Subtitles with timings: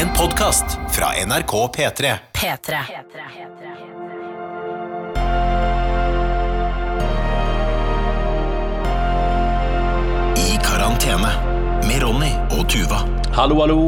[0.00, 2.14] En podkast fra NRK P3.
[2.32, 2.78] P3.
[10.40, 11.30] I karantene
[11.88, 13.02] med Ronny og Tuva.
[13.36, 13.80] Hallo, hallo.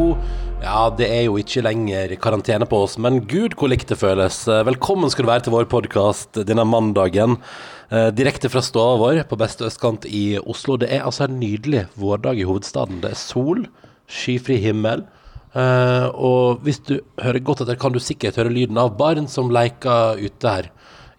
[0.62, 4.42] Ja, det er jo ikke lenger karantene på oss, men gud hvor likt det føles.
[4.68, 7.38] Velkommen skal du være til vår podkast denne mandagen.
[7.90, 10.76] eh, Direkte fra stua vår på beste østkant i Oslo.
[10.78, 13.00] Det er altså en nydelig vårdag i hovedstaden.
[13.02, 13.66] Det er sol,
[14.06, 15.06] skyfri himmel.
[15.54, 19.50] Eh, Og hvis du hører godt etter, kan du sikkert høre lyden av barn som
[19.52, 20.70] leker ute her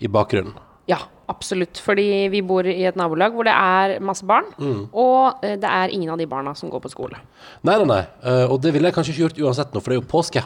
[0.04, 0.54] i bakgrunnen.
[0.90, 0.98] Ja,
[1.32, 1.80] absolutt.
[1.80, 4.90] Fordi vi bor i et nabolag hvor det er masse barn, Mm.
[4.92, 7.16] og eh, det er ingen av de barna som går på skole.
[7.64, 8.02] Nei, nei, nei.
[8.26, 10.44] Uh, og det ville jeg kanskje ikke gjort uansett nå, for det er jo påske.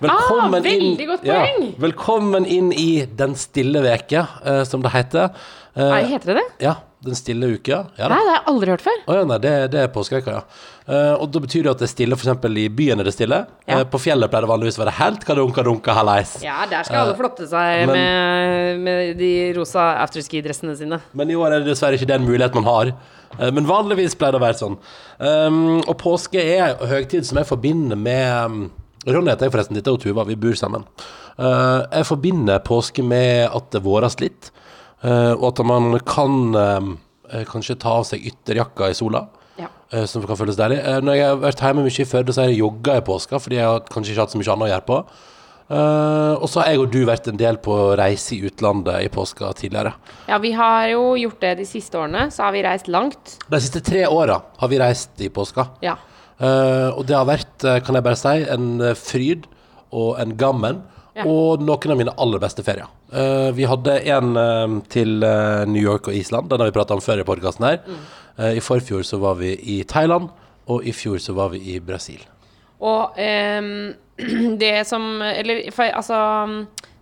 [0.00, 1.74] Velkommen Ah, veldig godt poeng.
[1.80, 5.30] velkommen inn i Den stille veke, uh, som det heter.
[5.76, 6.48] Nei, heter det det?
[6.66, 7.78] ja, Den stille uke.
[7.96, 8.08] Ja.
[8.12, 8.98] Nei, det har jeg aldri hørt før.
[9.08, 10.40] Oh, ja, nei, det, det er påskeveka, ja.
[10.90, 12.44] Eh, og da betyr det at det er stille, f.eks.
[12.60, 13.38] i byen er det stille.
[13.64, 13.78] Ja.
[13.78, 16.34] Eh, på fjellet pleier det vanligvis å være helt kadunka dunka hallais.
[16.44, 21.00] Ja, der skal alle flotte seg Eh, men- med, med de rosa afterski-dressene sine.
[21.16, 22.92] Men i år er det dessverre ikke den muligheten man har.
[23.38, 24.76] Eh, Men vanligvis pleier det å være sånn.
[25.20, 28.70] Um, og påske er en høytid som jeg forbinder med um,
[29.08, 30.84] Ronny heter jeg forresten, dette er Tuva, vi bor sammen.
[31.40, 34.56] Eh, jeg forbinder påske med at det våres litt, eh,
[35.08, 36.98] og at man kan um,
[37.32, 39.26] eh, kanskje ta av seg ytterjakka i sola.
[39.60, 39.68] Ja.
[39.92, 40.78] eh, Som kan føles deilig.
[40.84, 43.40] Eh, Når jeg har vært hjemme mye i Førde, så har jeg jogga i påska,
[43.40, 45.02] fordi jeg har kanskje ikke hatt så mye annet å gjøre på.
[45.70, 49.10] Uh, og så har jeg og du vært en del på reise i utlandet i
[49.14, 49.92] påska tidligere.
[50.26, 52.24] ja, vi har jo gjort det de siste årene.
[52.34, 53.36] Så har vi reist langt.
[53.46, 55.68] De siste tre åra har vi reist i påska.
[55.80, 55.94] Ja.
[56.40, 59.46] Uh, og det har vært, eh, kan jeg bare si, en eh, fryd
[59.92, 60.82] og en gammen.
[61.20, 61.26] Ja.
[61.28, 62.88] Og noen av mine aller beste ferier.
[63.12, 66.48] Uh, vi hadde en uh, til uh, New York og Island.
[66.50, 67.82] Den har vi prata om før i podkasten her.
[68.40, 70.30] Eh, I forfjor så var vi i Thailand,
[70.66, 72.22] og i fjor så var vi i Brasil.
[72.80, 73.18] Og
[73.60, 73.92] um,
[74.62, 76.16] det som Eller for, altså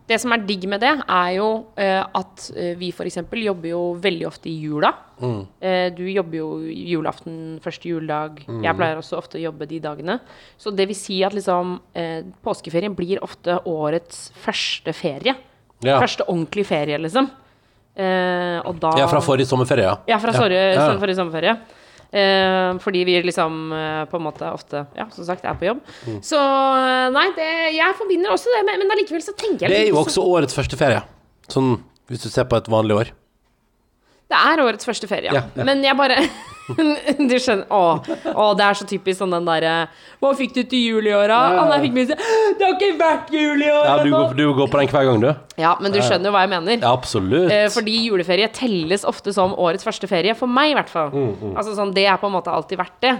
[0.08, 3.18] Det som er digg med det, er jo eh, at eh, vi f.eks.
[3.28, 4.94] jobber jo veldig ofte i jula.
[5.20, 5.40] Mm.
[5.60, 8.40] Eh, du jobber jo julaften, første juledag.
[8.48, 8.62] Mm.
[8.64, 10.16] Jeg pleier også ofte å jobbe de dagene.
[10.56, 15.36] Så det vil si at liksom eh, påskeferien blir ofte årets første ferie.
[15.84, 15.98] Ja.
[16.00, 17.28] Første ordentlige ferie, liksom.
[17.98, 19.96] Eh, og da Ja, fra forrige sommerferie, ja.
[20.06, 20.88] ja, fra forrige, Ja.
[20.98, 21.56] forrige sommerferie.
[22.08, 25.82] Eh, fordi vi liksom eh, på en måte ofte, ja, som sagt, er på jobb.
[26.06, 26.18] Mm.
[26.24, 29.90] Så eh, nei, det, jeg forbinder også det Men allikevel så tenker jeg Det er
[29.92, 31.02] jo også årets første ferie.
[31.52, 31.76] Sånn
[32.08, 33.10] hvis du ser på et vanlig år.
[34.28, 35.42] Det er årets første ferie, ja.
[35.42, 35.66] Ja, ja.
[35.68, 36.22] Men jeg bare
[37.30, 37.80] Du skjønner å,
[38.32, 39.74] å, det er så typisk sånn den derre
[40.20, 41.40] Hva fikk du til jul i år, da?
[41.56, 41.64] Ja.
[41.80, 43.84] Det har ikke vært jul i år!
[43.88, 45.30] Ja, du går, du går på den hver gang, du.
[45.62, 46.78] ja, men du skjønner jo hva jeg mener.
[46.82, 47.50] Ja, absolutt.
[47.54, 51.12] Eh, fordi juleferie telles ofte som årets første ferie, for meg i hvert fall.
[51.14, 53.14] Mm, Altså sånn, Det er på en måte alltid verdt det.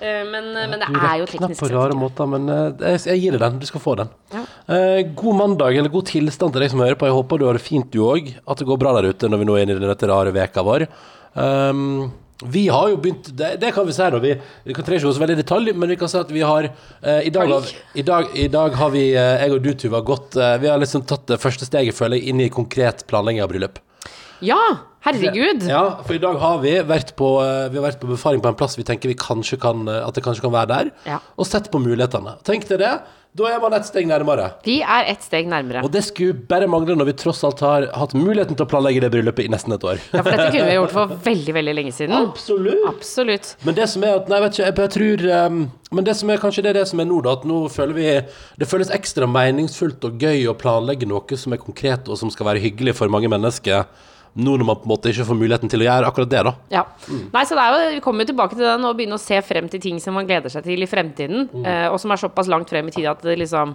[0.00, 3.36] Eh, men, men det er jo teknisk på rare måter, men eh, jeg, jeg gir
[3.36, 3.58] deg den.
[3.60, 4.12] Du skal få den.
[4.32, 4.44] Ja.
[4.76, 7.08] Eh, god mandag, eller god tilstand til deg som hører på.
[7.10, 8.32] Jeg håper du har det fint, du òg.
[8.48, 10.64] At det går bra der ute når vi nå er inne i denne rare veka
[10.66, 10.86] vår.
[11.36, 12.10] Um,
[12.46, 14.18] vi har jo begynt Det, det kan vi si, da.
[14.22, 14.34] Vi,
[14.64, 16.40] vi kan trenger ikke gå så veldig i detalj, men vi kan si at vi
[16.40, 19.72] har eh, i, dag, har, i, dag, I dag har vi, eh, jeg og du,
[19.74, 23.04] Tuva, gått eh, Vi har liksom tatt det første steget, føler jeg, inn i konkret
[23.10, 23.78] planlegging av bryllup.
[24.40, 24.56] Ja,
[25.04, 25.66] herregud.
[25.68, 28.48] Ja, for i dag har vi vært på, eh, vi har vært på befaring på
[28.48, 31.18] en plass vi tenker vi kanskje kan, eh, at det kanskje kan være der, Ja.
[31.36, 32.38] og sett på mulighetene.
[32.44, 32.94] Tenk deg det.
[33.38, 34.48] Da er man et steg nærmere.
[34.66, 35.84] Vi er ett steg nærmere.
[35.86, 39.04] Og det skulle bare mangle når vi tross alt har hatt muligheten til å planlegge
[39.04, 40.00] det bryllupet i nesten et år.
[40.10, 42.16] Ja, for dette kunne vi gjort for veldig, veldig lenge siden.
[42.18, 42.82] Absolutt.
[42.90, 43.52] Absolutt.
[43.62, 45.62] Men det som er at Nei, vet ikke, jeg jeg tror um,
[45.94, 47.36] Men det som er kanskje det, er det som er nå, da.
[47.38, 48.08] At nå føler vi
[48.58, 52.50] Det føles ekstra meningsfullt og gøy å planlegge noe som er konkret, og som skal
[52.50, 53.86] være hyggelig for mange mennesker.
[54.36, 56.52] Nå når man på en måte ikke får muligheten til å gjøre akkurat det, da.
[56.70, 56.84] Ja.
[57.34, 59.40] Nei, så det er jo, Vi kommer jo tilbake til den og begynner å se
[59.42, 62.46] frem til ting som man gleder seg til i fremtiden, eh, og som er såpass
[62.52, 63.74] langt frem i tid at det liksom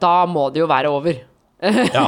[0.00, 1.20] Da må det jo være over.
[1.94, 2.06] Ja,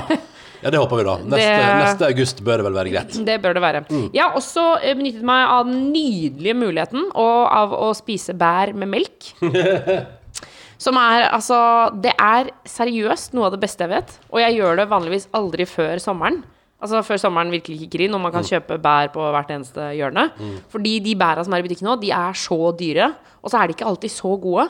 [0.63, 1.17] ja det håper vi, da.
[1.19, 3.17] Neste, Det- neste august bør det vel være greit.
[3.27, 3.85] Det bør det være.
[4.15, 8.73] Jeg har også eh, benyttet meg av den nydelige muligheten og av å spise bær
[8.75, 9.33] med melk.
[10.83, 11.57] Som er altså
[12.03, 14.17] Det er seriøst noe av det beste jeg vet.
[14.33, 16.41] Og jeg gjør det vanligvis aldri før sommeren.
[16.83, 20.25] Altså før sommeren virkelig kicker inn, og man kan kjøpe bær på hvert eneste hjørne.
[20.73, 23.13] Fordi de bæra som er i butikken nå, de er så dyre.
[23.43, 24.69] Og så er de ikke alltid så gode.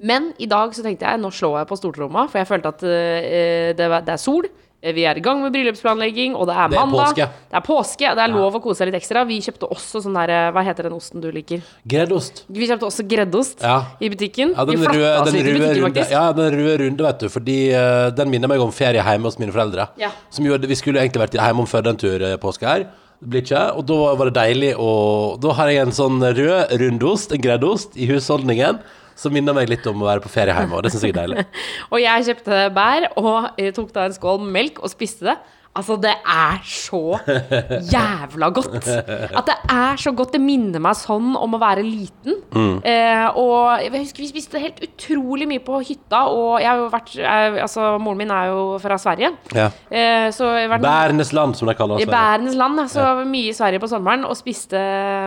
[0.00, 2.82] Men i dag så tenkte jeg nå slår jeg på stortromma, for jeg følte at
[2.82, 4.48] uh, det, var- det er sol.
[4.82, 7.26] Eh, Vi er i gang med bryllupsplanlegging, og det er Det er påske.
[7.50, 8.14] Det er påske.
[8.16, 9.26] Det er lov å kose seg litt ekstra.
[9.28, 11.60] Vi kjøpte også sånn der Hva heter den osten du liker?
[11.86, 12.44] Greddost.
[12.48, 13.82] Vi kjøpte også greddost Ja.
[14.00, 14.54] i butikken.
[14.56, 17.28] Ja, den røde, den, butikken, runde, ja, den røde runde, vet du.
[17.28, 19.88] Fordi uh, den minner meg om ferie hjemme hos mine foreldre.
[20.00, 20.10] Ja.
[20.30, 22.86] Som gjorde, vi skulle egentlig vært hjemme om før den tur eh, påske her.
[23.20, 23.76] Det blir ikke.
[23.76, 27.96] Og da var det deilig å Da har jeg en sånn rød rundost, en greddost,
[28.00, 28.80] i husholdningen.
[29.20, 31.20] Som minner meg litt om å være på ferie hjemme, og det syns jeg er
[31.22, 31.46] deilig.
[31.92, 35.38] Og jeg kjøpte bær og tok da en skål med melk og spiste det.
[35.70, 37.14] Altså, det er så
[37.94, 38.88] jævla godt.
[38.90, 40.32] At det er så godt.
[40.34, 42.40] Det minner meg sånn om å være liten.
[42.82, 46.90] Eh, og jeg husker vi spiste helt utrolig mye på hytta, og jeg har jo
[46.90, 49.30] vært jeg, Altså, moren min er jo fra Sverige.
[49.54, 49.70] Ja.
[49.86, 52.12] Eh, så vært Bærenes land, som de kaller i det.
[52.18, 52.82] bærenes land.
[52.82, 53.28] Så altså, ja.
[53.36, 54.80] mye i Sverige på sommeren og spiste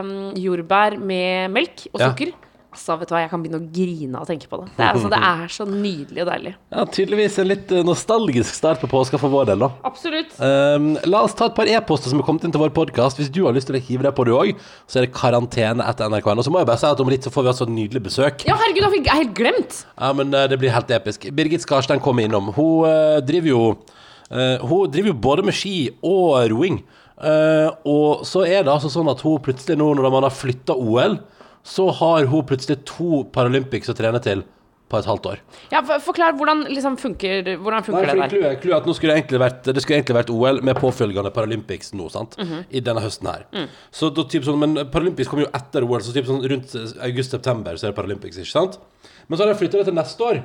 [0.04, 2.12] um, jordbær med melk og Ja.
[2.74, 4.72] Altså, vet du hva, Jeg kan begynne å grine av å tenke på det.
[4.74, 6.54] Det er, altså, det er så nydelig og deilig.
[6.74, 9.70] Ja, tydeligvis en litt eh, nostalgisk start på påska for vår del, da.
[9.86, 10.34] Absolutt.
[10.42, 13.22] Um, la oss ta et par e-poster som er kommet inn til vår podkast.
[13.22, 14.56] Hvis du har lyst til å hive deg på, du òg,
[14.90, 16.46] så er det karantene etter nrk.no.
[16.46, 18.48] Så må jeg bare si at om litt så får vi altså et nydelig besøk.
[18.50, 19.84] Ja, herregud, jeg har helt glemt!
[19.94, 21.30] Ja, men eh, det blir helt episk.
[21.38, 22.50] Birgit Skarstein kommer innom.
[22.58, 23.62] Hun uh, driver jo
[24.34, 26.82] uh, Hun driver jo både med ski og roing.
[27.14, 30.76] Uh, og så er det altså sånn at hun plutselig nå, når man har flytta
[30.76, 31.20] OL,
[31.64, 34.44] så har hun plutselig to Paralympics å trene til
[34.94, 35.40] på et halvt år.
[35.72, 38.58] Ja, for, Forklar hvordan liksom funker, hvordan funker Nei, det der.
[38.62, 41.32] Klue, er at nå skulle det, egentlig vært, det skulle egentlig vært OL med påfølgende
[41.34, 42.38] Paralympics nå, sant?
[42.70, 43.48] I denne høsten her.
[43.96, 46.76] Så da, typ sånn, men Paralympics kommer jo etter OL, så typ sånn rundt
[47.08, 48.78] august-september så er det Paralympics, ikke sant?
[49.28, 50.44] Men så har de flytta det til neste år.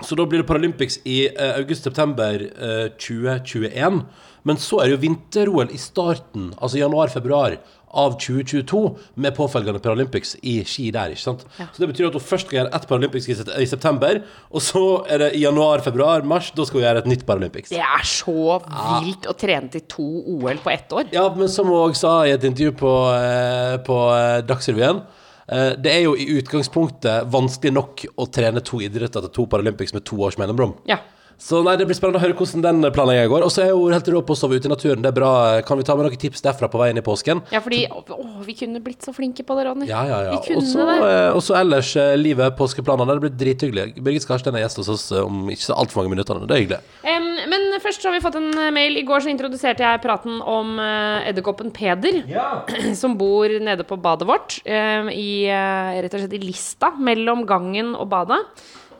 [0.00, 4.00] Så da blir det Paralympics i eh, august-september eh, 2021.
[4.48, 7.58] Men så er det jo vinter-OL i starten, altså januar-februar
[8.00, 8.80] av 2022,
[9.20, 11.42] med påfølgende Paralympics i ski der, ikke sant?
[11.58, 15.24] Så det betyr at hun først skal gjøre ett Paralympics i, september, og så er
[15.24, 17.74] det i januar, februar, mars, da skal hun gjøre et nytt Paralympics.
[17.74, 18.60] Det er så
[19.02, 21.10] vilt å trene til to OL på ett år.
[21.16, 25.02] Ja, men som hun òg sa i et intervju på, eh, på eh, Dagsrevyen
[25.50, 30.04] Det er jo i utgangspunktet vanskelig nok å trene to idretter til to Paralympics med
[30.06, 30.76] to års mellomrom.
[30.86, 31.00] Ja.
[31.40, 33.44] Så nei, det blir spennende å høre hvordan den planlegginga går.
[33.46, 35.00] Og så er hun helt rå på å sove ute i naturen.
[35.00, 35.30] Det er bra.
[35.66, 37.40] Kan vi ta med noen tips derfra på veien i påsken?
[37.54, 39.88] ja, fordi Å, vi kunne blitt så flinke på det, Ronny.
[39.88, 40.34] Ja, ja, ja.
[40.36, 40.96] Vi kunne Og så, det.
[41.08, 43.16] eh, og så ellers eh, livet, påskeplanene.
[43.16, 43.86] Det blir drithyggelig.
[44.04, 46.42] Birgit Skarstein er gjest hos oss eh, om ikke så altfor mange minutter.
[46.44, 46.80] Det er hyggelig.
[47.08, 49.00] Um, men først så har vi fått en mail.
[49.00, 52.20] I går så introduserte jeg praten om uh, edderkoppen Peder.
[53.00, 54.60] Som bor nede på badet vårt.
[54.68, 58.42] Um, I rett og slett i lista mellom gangen og badet.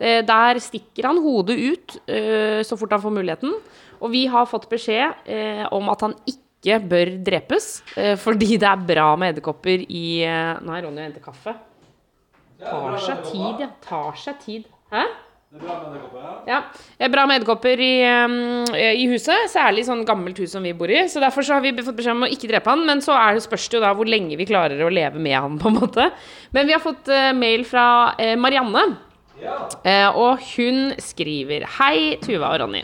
[0.00, 3.56] Eh, der stikker han hodet ut eh, så fort han får muligheten.
[4.00, 7.66] Og vi har fått beskjed eh, om at han ikke bør drepes.
[8.20, 10.20] fordi det er bra med edderkopper i
[10.60, 11.54] Nå er Ronny og henter kaffe.
[12.60, 13.68] Tar seg tid, ja.
[13.86, 14.66] Tar seg tid.
[14.92, 15.06] Hæ?
[15.50, 20.74] Det er bra med edderkopper i, um, i huset, særlig sånn gammelt hus som vi
[20.76, 21.00] bor i.
[21.08, 23.38] Så derfor så har vi fått beskjed om å ikke drepe han, men så er
[23.38, 25.80] det spørs det jo da hvor lenge vi klarer å leve med han, på en
[25.80, 26.10] måte.
[26.52, 27.08] Men vi har fått
[27.40, 27.86] mail fra
[28.36, 28.90] Marianne.
[29.40, 32.82] Eh, og hun skriver Hei, Tuva og Ronny.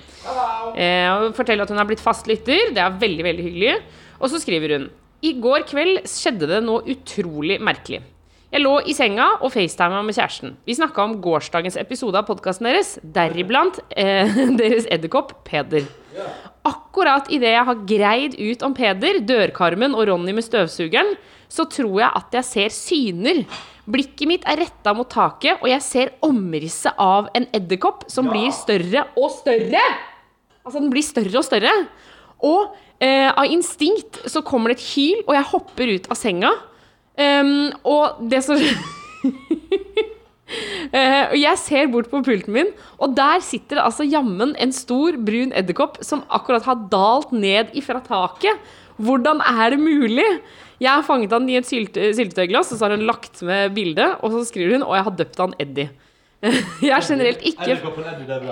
[0.76, 2.72] Eh, og forteller at hun har blitt fast lytter.
[2.74, 3.74] Det er veldig, veldig hyggelig.
[4.20, 4.90] Og så skriver hun
[5.26, 8.02] I går kveld skjedde det noe utrolig merkelig.
[8.56, 10.54] Jeg lå i senga og facetima med kjæresten.
[10.64, 14.30] Vi snakka om gårsdagens episode av podkasten deres, deriblant eh,
[14.60, 15.84] deres edderkopp Peder.
[16.64, 21.10] Akkurat idet jeg har greid ut om Peder, dørkarmen og Ronny med støvsugeren,
[21.52, 23.42] så tror jeg at jeg ser syner.
[23.84, 28.48] Blikket mitt er retta mot taket, og jeg ser omrisset av en edderkopp som blir
[28.56, 29.82] større og større!
[30.62, 31.74] Altså, den blir større og større.
[32.40, 32.72] Og
[33.04, 36.54] eh, av instinkt så kommer det et hyl, og jeg hopper ut av senga.
[37.16, 38.60] Ehm, og det som
[41.32, 42.68] og jeg ser bort på pulten min,
[43.02, 47.74] og der sitter det altså jammen en stor, brun edderkopp som akkurat har dalt ned
[47.78, 48.60] ifra taket.
[48.96, 50.28] Hvordan er det mulig?
[50.80, 54.18] Jeg har fanget han i et sylte, syltetøyglass, og så har hun lagt med bildet,
[54.20, 55.88] og så skriver hun og jeg har døpt han Eddie.
[56.86, 57.76] Jeg er generelt ikke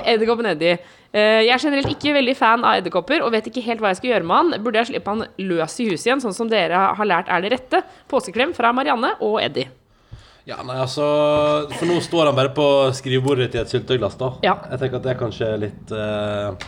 [0.05, 0.77] Edderkoppen Eddie.
[1.15, 4.01] Eh, Jeg er generelt ikke veldig fan av edderkopper og vet ikke helt hva jeg
[4.01, 4.65] skal gjøre med han.
[4.65, 7.53] Burde jeg slippe han løs i huset igjen, sånn som dere har lært er det
[7.55, 7.83] rette?
[8.11, 9.69] Påskeklem fra Marianne og Eddie.
[10.45, 11.05] Ja, nei, altså
[11.79, 12.65] For nå står han bare på
[12.99, 14.33] skrivebordet ditt i et sylteglass, da.
[14.45, 14.59] Ja.
[14.75, 16.67] Jeg tenker at det er kanskje litt eh,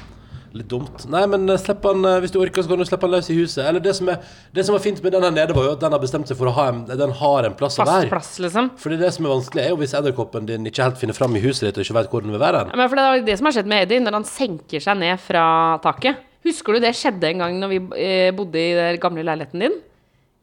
[0.56, 1.04] Litt dumt.
[1.12, 3.28] Nei, men eh, slipp han eh, hvis du orker, så kan du slippe han løs
[3.32, 3.62] i huset.
[3.68, 4.22] Eller det som, er,
[4.56, 6.38] det som var fint med den her nede, var jo at den har bestemt seg
[6.40, 8.10] for å ha en, den har en plass å Fast være.
[8.14, 8.70] plass, liksom.
[8.80, 11.42] Fordi det som er vanskelig, er jo hvis edderkoppen din ikke helt finner fram i
[11.44, 12.64] huset ditt og ikke vet hvor den vil være.
[12.70, 14.98] Ja, Men for det er det som har skjedd med Eddie, når han senker seg
[15.02, 15.44] ned fra
[15.84, 16.24] taket.
[16.46, 19.76] Husker du det skjedde en gang når vi eh, bodde i den gamle leiligheten din?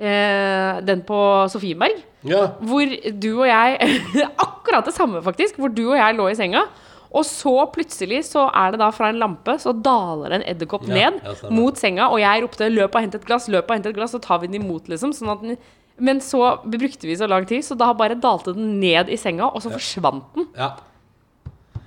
[0.03, 1.17] Eh, den på
[1.53, 2.01] Sofieberg.
[2.27, 2.47] Ja.
[2.63, 3.99] Hvor du og jeg
[4.45, 5.59] Akkurat det samme, faktisk.
[5.59, 6.65] Hvor du og jeg lå i senga.
[7.13, 11.11] Og så plutselig så er det da fra en lampe så daler en edderkopp Ja,
[11.11, 13.85] ned ja, mot senga, og jeg ropte 'løp og hent et glass', løp og hent
[13.85, 15.13] et glass, så tar vi den imot, liksom.
[15.13, 15.57] Sånn den,
[16.01, 19.51] men så brukte vi så lang tid, så da bare dalte den ned i senga,
[19.53, 20.47] og så forsvant den.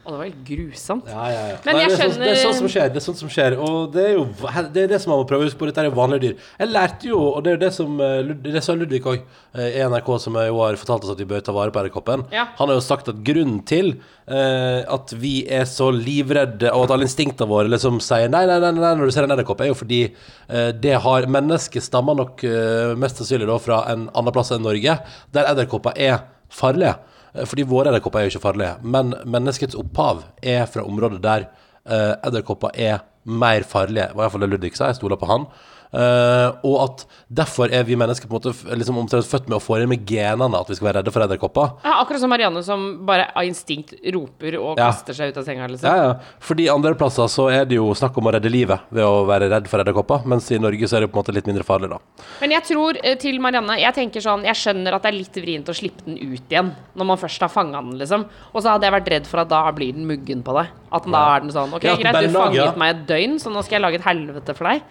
[0.07, 1.09] Og det var helt grusomt.
[1.11, 1.55] Ja, ja, ja.
[1.65, 2.91] Men Nei, jeg det, er sånn, det er sånt som skjer.
[2.95, 4.27] Det er sånt som skjer Og det er jo
[4.71, 5.67] det, er det som man må prøve å huske på.
[5.67, 6.45] Dette er jo vanlige dyr.
[6.61, 9.25] Jeg lærte jo, og det er jo det som eh, Det sa Ludvig òg,
[9.57, 12.27] i NRK, som jo har fortalt oss at vi bør ta vare på edderkoppen.
[12.35, 12.47] Ja.
[12.61, 13.95] Han har jo sagt at grunnen til
[14.29, 18.61] eh, at vi er så livredde, og at alle instinktene våre liksom sier nei, nei,
[18.63, 22.17] nei, nei når du ser en edderkopp, er jo fordi eh, det har Mennesket stammer
[22.19, 24.99] nok eh, mest sannsynlig da fra en annen plass enn Norge,
[25.35, 26.21] der edderkopper er
[26.53, 26.95] farlige.
[27.37, 31.47] Eh, Fordi våre edderkopper er jo ikke farlige, men menneskets opphav er fra områder der
[31.87, 34.09] eh, edderkopper er mer farlige.
[34.11, 35.47] Det var iallfall det Ludvig sa, jeg stoler på han.
[35.93, 39.63] Eh, og at derfor er vi mennesker på en måte liksom omtrent født med å
[39.63, 41.77] få inn med genene at vi skal være redde for edderkopper.
[41.85, 44.91] Ja, akkurat som Marianne som bare av instinkt roper og Ja.
[44.91, 45.69] kaster seg ut av senga.
[45.71, 45.87] Liksom.
[45.89, 46.15] Ja, ja.
[46.41, 49.49] Fordi andre plasser så er det jo snakk om å redde livet ved å være
[49.51, 51.91] redd for edderkopper, mens i Norge så er det på en måte litt mindre farlig,
[51.91, 51.99] da.
[52.41, 55.37] Men jeg tror eh, til Marianne Jeg tenker sånn Jeg skjønner at det er litt
[55.41, 58.25] vrient å slippe den ut igjen når man først har fanga den, liksom.
[58.55, 60.69] Og så hadde jeg vært redd for at da blir den muggen på deg.
[60.93, 63.63] At den da er den sånn OK, greit, du fanget meg et døgn, så nå
[63.65, 64.83] skal jeg lage et helvete for deg.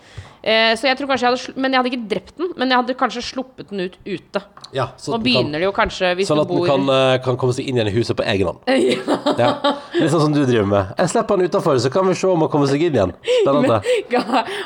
[0.46, 2.78] Eh, så jeg tror kanskje jeg hadde Men jeg hadde ikke drept den, men jeg
[2.78, 4.42] hadde kanskje sluppet den ut ute.
[4.76, 7.40] Ja, så Nå begynner det jo kanskje, hvis Sånn at den bor kan, eh, kan
[7.42, 8.62] komme seg inn igjen i huset på egen hånd.
[9.42, 9.50] Ja.
[9.96, 10.92] Litt sånn som du driver med.
[11.00, 13.16] Jeg slipper den utafor, så kan vi se om han kommer seg inn igjen.
[13.46, 13.82] Men,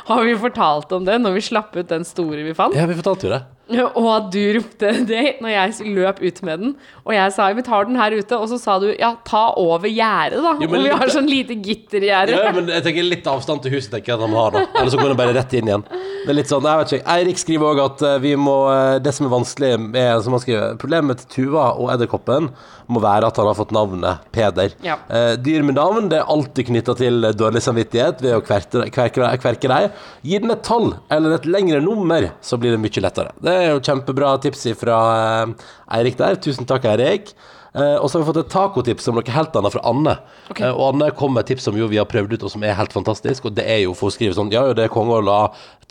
[0.10, 2.76] Har vi fortalt om det når vi slapp ut den store vi fant?
[2.76, 3.42] Ja, vi fortalte jo det.
[3.70, 6.72] Og du ropte det når jeg løp ut med den.
[7.06, 8.38] Og jeg sa vi tar den her ute.
[8.40, 10.56] Og så sa du ja, ta over gjerdet, da.
[10.62, 12.34] Jo, og vi har sånn lite gittergjerde.
[12.40, 14.90] Ja, men jeg tenker litt avstand til huset tenker jeg at han har da Eller
[14.94, 17.40] så går han bare rett inn igjen Det er litt sånn, jeg vet ikke Eirik
[17.42, 19.70] skriver også at eh, vi må eh, Det som er vanskelig
[20.02, 22.50] er som han skriver Problemet til Tuva og edderkoppen
[22.90, 24.98] Må være at han har fått navnet Peder Ja.
[25.14, 29.30] eh, Dyr med navn, det er alltid knyttet til dårlig samvittighet Ved å kverke, kverke,
[29.46, 29.90] kverke deg
[30.26, 33.72] Gi den et tall, eller et lengre nummer Så blir det mye lettere Det er
[33.74, 35.00] jo kjempebra tips fra
[35.96, 37.34] Eirik der Tusen takk Eirik
[37.70, 40.16] Uh, og så har vi fått et tacotips om noe helt annet fra Anne.
[40.50, 40.66] Okay.
[40.66, 42.64] Uh, og Anne kom med et tips som jo vi har prøvd ut, og som
[42.66, 43.46] er helt fantastisk.
[43.46, 45.40] Og det er jo for å skrive sånn Ja, jo, det er konge å la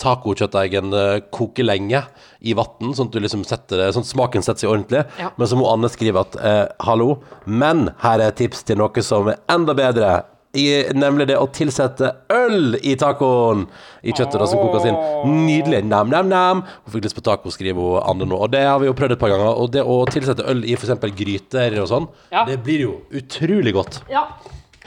[0.02, 2.02] tacokjøttdeigen uh, koke lenge
[2.40, 5.04] i vann, sånn at du liksom setter det Sånn at smaken setter seg ordentlig.
[5.22, 5.30] Ja.
[5.38, 9.02] Men så må Anne skrive at eh, hallo, men her er et tips til noe
[9.04, 10.20] som er enda bedre.
[10.56, 10.64] I,
[10.96, 13.66] nemlig det å tilsette øl i tacoen
[14.02, 14.96] i kjøttet da, som kokes inn.
[15.44, 15.82] Nydelig.
[15.84, 16.62] Nam-nam-nam.
[16.86, 18.38] Hun fikk lyst på taco, skriver hun Anne nå.
[18.46, 19.50] Og det har vi jo prøvd et par ganger.
[19.60, 20.94] Og det å tilsette øl i f.eks.
[21.18, 22.46] gryter og sånn, Ja.
[22.48, 24.00] det blir jo utrolig godt.
[24.10, 24.24] Ja.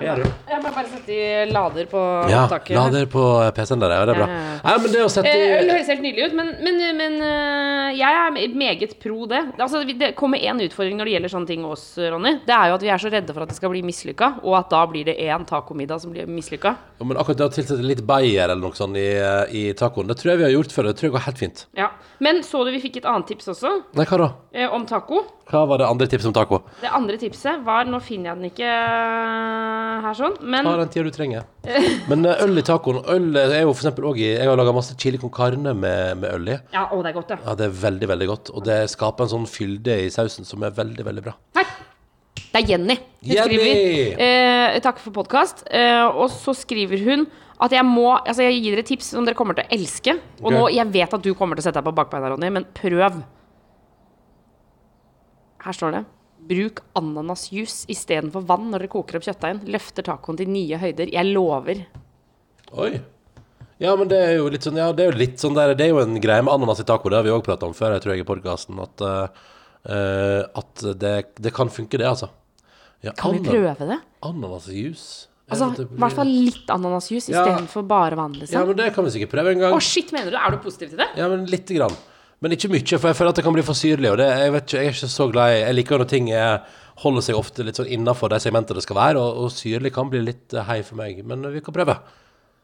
[0.02, 0.30] Gjør du?
[0.52, 2.76] Jeg må bare sette i lader på Ja, taket.
[2.76, 3.24] lader på
[3.56, 4.06] PC-en der, ja.
[4.10, 4.28] Det er bra.
[4.28, 4.60] Ja, ja, ja.
[4.66, 7.18] Nei, men det å sette Eh, Øl i høres helt nydelig ut, men, men, men
[7.22, 9.42] eh, jeg er meget pro det.
[9.60, 12.34] Altså, vi- det kommer én utfordring når det gjelder sånne ting hos oss, Ronny.
[12.46, 14.56] Det er jo at vi er så redde for at det skal bli mislykka, og
[14.60, 16.76] at da blir det én tacomiddag som blir mislykka.
[17.00, 19.08] Ja, Men akkurat det å tilsette litt bayer eller noe sånt i,
[19.56, 20.84] i tacoen, det tror jeg vi har gjort før.
[20.92, 21.66] Det tror jeg går helt fint.
[21.78, 21.90] Ja.
[22.20, 24.30] Men så du vi fikk et annet tips også, Nei, hva da?
[24.54, 25.24] eh, om taco?
[25.52, 26.62] Hva var det andre tipset om taco?
[26.80, 30.92] Det andre tipset var Nå finner jeg den ikke eh, her sånn, men Ta den
[30.94, 31.46] tida du trenger.
[32.10, 34.96] Men eh, øl i tacoen Øl er jo for eksempel i Jeg har laga masse
[35.00, 36.58] chili con carne med, med øl i.
[36.74, 37.40] Ja, å, det er godt, ja.
[37.46, 38.52] Ja, det er veldig, veldig godt.
[38.56, 41.36] Og det skaper en sånn fylde i sausen som er veldig, veldig bra.
[41.60, 41.76] Her.
[42.52, 42.98] Det er Jenny.
[43.22, 43.60] Hun Jenny!
[43.60, 45.66] skriver eh, Takk for podkast.
[45.72, 47.28] Eh, og så skriver hun
[47.62, 50.18] at jeg må Altså, jeg gir dere tips som dere kommer til å elske.
[50.42, 50.58] Og okay.
[50.58, 53.22] nå, jeg vet at du kommer til å sette deg på bakbeina, Ronny, men prøv.
[55.62, 56.04] Her står det.
[56.52, 59.64] Bruk ananasjuice istedenfor vann når dere koker opp kjøttdeigen.
[59.72, 61.12] Løfter tacoen til nye høyder.
[61.14, 61.86] Jeg lover.
[62.76, 62.92] Oi.
[63.82, 65.88] Ja, men det er jo litt sånn Ja, det er jo litt sånn der Det
[65.88, 67.10] er jo en greie med ananas i taco.
[67.10, 68.78] Det har vi òg prata om før, jeg tror jeg, i podkasten.
[68.84, 69.02] At,
[69.90, 72.30] eh, at det, det kan funke, det, altså.
[73.02, 73.98] Ja, Kan vi prøve det?
[74.22, 75.28] Ananasjuice?
[75.52, 77.42] Jeg Altså, I hvert fall litt ananasjuice Ja.
[77.42, 78.68] istedenfor bare vann, Ja, liksom.
[78.68, 79.74] men det kan vi sikkert prøve en gang.
[79.74, 80.38] Å, shit, mener du?
[80.38, 81.10] Er du positiv til det?
[81.18, 81.98] Ja, men lite grann.
[82.42, 84.10] Men ikke mye, for jeg føler at det kan bli for syrlig.
[84.10, 86.32] Og det, jeg, vet ikke, jeg er ikke så glad i Jeg liker når ting
[86.34, 86.64] er,
[87.04, 90.10] holder seg ofte litt sånn innafor de segmentene det skal være, og, og syrlig kan
[90.10, 91.22] bli litt eh, hei for meg.
[91.28, 92.00] Men vi kan prøve.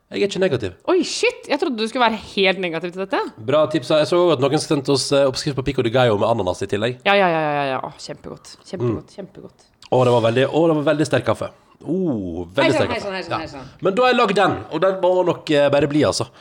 [0.07, 0.75] Jeg er ikke negativ.
[0.89, 1.45] Oi, shit!
[1.51, 3.21] Jeg trodde du skulle være helt negativ til dette.
[3.51, 3.93] Bra tips.
[3.93, 6.65] Jeg så også at noen sendte oss eh, oppskrift på pico de gallo med ananas
[6.65, 6.97] i tillegg.
[7.05, 7.41] Ja, ja, ja.
[7.45, 7.79] ja, ja.
[7.83, 8.55] Å, kjempegodt.
[8.57, 8.67] Mm.
[8.71, 9.17] Kjempegodt.
[9.19, 9.67] kjempegodt.
[9.93, 11.53] Og det var veldig, å, det var veldig sterk kaffe.
[11.83, 13.13] Oh, veldig sterk kaffe.
[13.13, 13.65] hei.
[13.85, 16.31] Men da har jeg lagd den, og den må nok eh, bare bli, altså.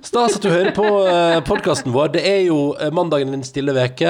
[0.00, 2.14] Stas at du hører på uh, podkasten vår.
[2.14, 4.08] Det er jo eh, mandagen din stille veke.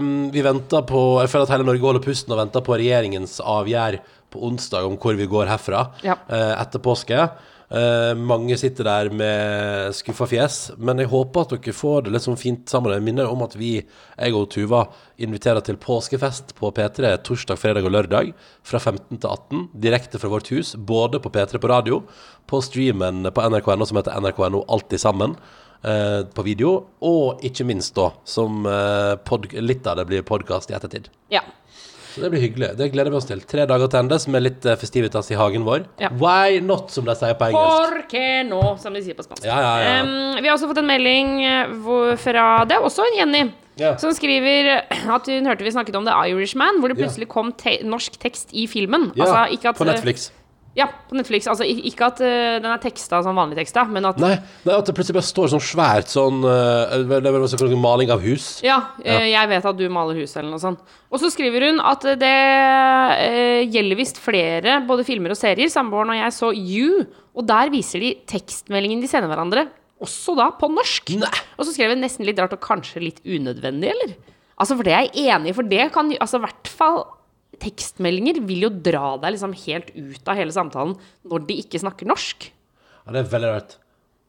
[0.00, 3.36] Um, vi venter på Jeg føler at hele Norge holder pusten og venter på regjeringens
[3.44, 4.00] avgjerd
[4.30, 6.16] på onsdag om hvor vi går herfra Ja.
[6.28, 7.30] eh, etter påske.
[7.70, 12.24] Eh, mange sitter der med skuffa fjes, men jeg håper at dere får det litt
[12.24, 12.90] sånn fint sammen.
[12.96, 13.76] Jeg minner om at vi,
[14.18, 14.88] jeg og Tuva,
[15.22, 18.32] inviterer til påskefest på P3 torsdag, fredag og lørdag
[18.66, 22.02] fra 15 til 18, direkte fra vårt hus, både på P3 på radio,
[22.50, 25.36] på streamen på nrk.no som heter nrk.no Alltid sammen,
[25.84, 28.64] eh, på video, og ikke minst da, som
[29.24, 31.06] pod litt av det blir podkast i ettertid.
[31.30, 31.42] Ja.
[32.14, 32.72] Så det blir hyggelig.
[32.78, 33.40] Det gleder vi oss til.
[33.48, 35.86] Tre dager til ende med litt eh, festivitas i hagen vår.
[36.02, 36.10] Ja.
[36.20, 37.78] Why not, som de sier på engelsk.
[37.78, 39.46] For que no, som de sier på spansk.
[39.46, 39.96] Ja, ja, ja.
[40.00, 41.74] Em, vi har også fått en melding eh,
[42.20, 43.44] fra Det er også en Jenny.
[43.80, 43.96] Yeah.
[44.02, 44.74] Som skriver
[45.16, 48.52] at hun hørte vi snakket om The Irishman, hvor det plutselig kom te norsk tekst
[48.52, 49.10] i filmen.
[49.16, 50.30] Altså, ikke at, på Netflix.
[50.78, 51.48] Ja, på Netflix.
[51.50, 54.86] Altså, ikke at uh, den er teksta som vanlig teksta, men at Nei, er at
[54.86, 58.60] det plutselig bare står sånn svært sånn uh, maling av hus.
[58.62, 60.84] Ja, eh, jeg vet at du maler hus eller noe sånt.
[61.10, 65.72] Og så skriver hun at det uh, gjelder visst flere både filmer og serier.
[65.72, 69.66] Samboeren og jeg så You, og der viser de tekstmeldingen de sender hverandre,
[70.00, 71.16] også da på norsk.
[71.18, 71.34] Nei.
[71.58, 74.18] Og så skrev hun nesten litt rart og kanskje litt unødvendig, eller?
[74.60, 77.02] Altså, for det er jeg enig i, for det kan Altså, i hvert fall
[77.62, 80.96] tekstmeldinger vil jo dra deg liksom helt ut av hele samtalen
[81.28, 82.50] når de ikke snakker norsk.
[83.04, 83.78] Ja, det er veldig rart.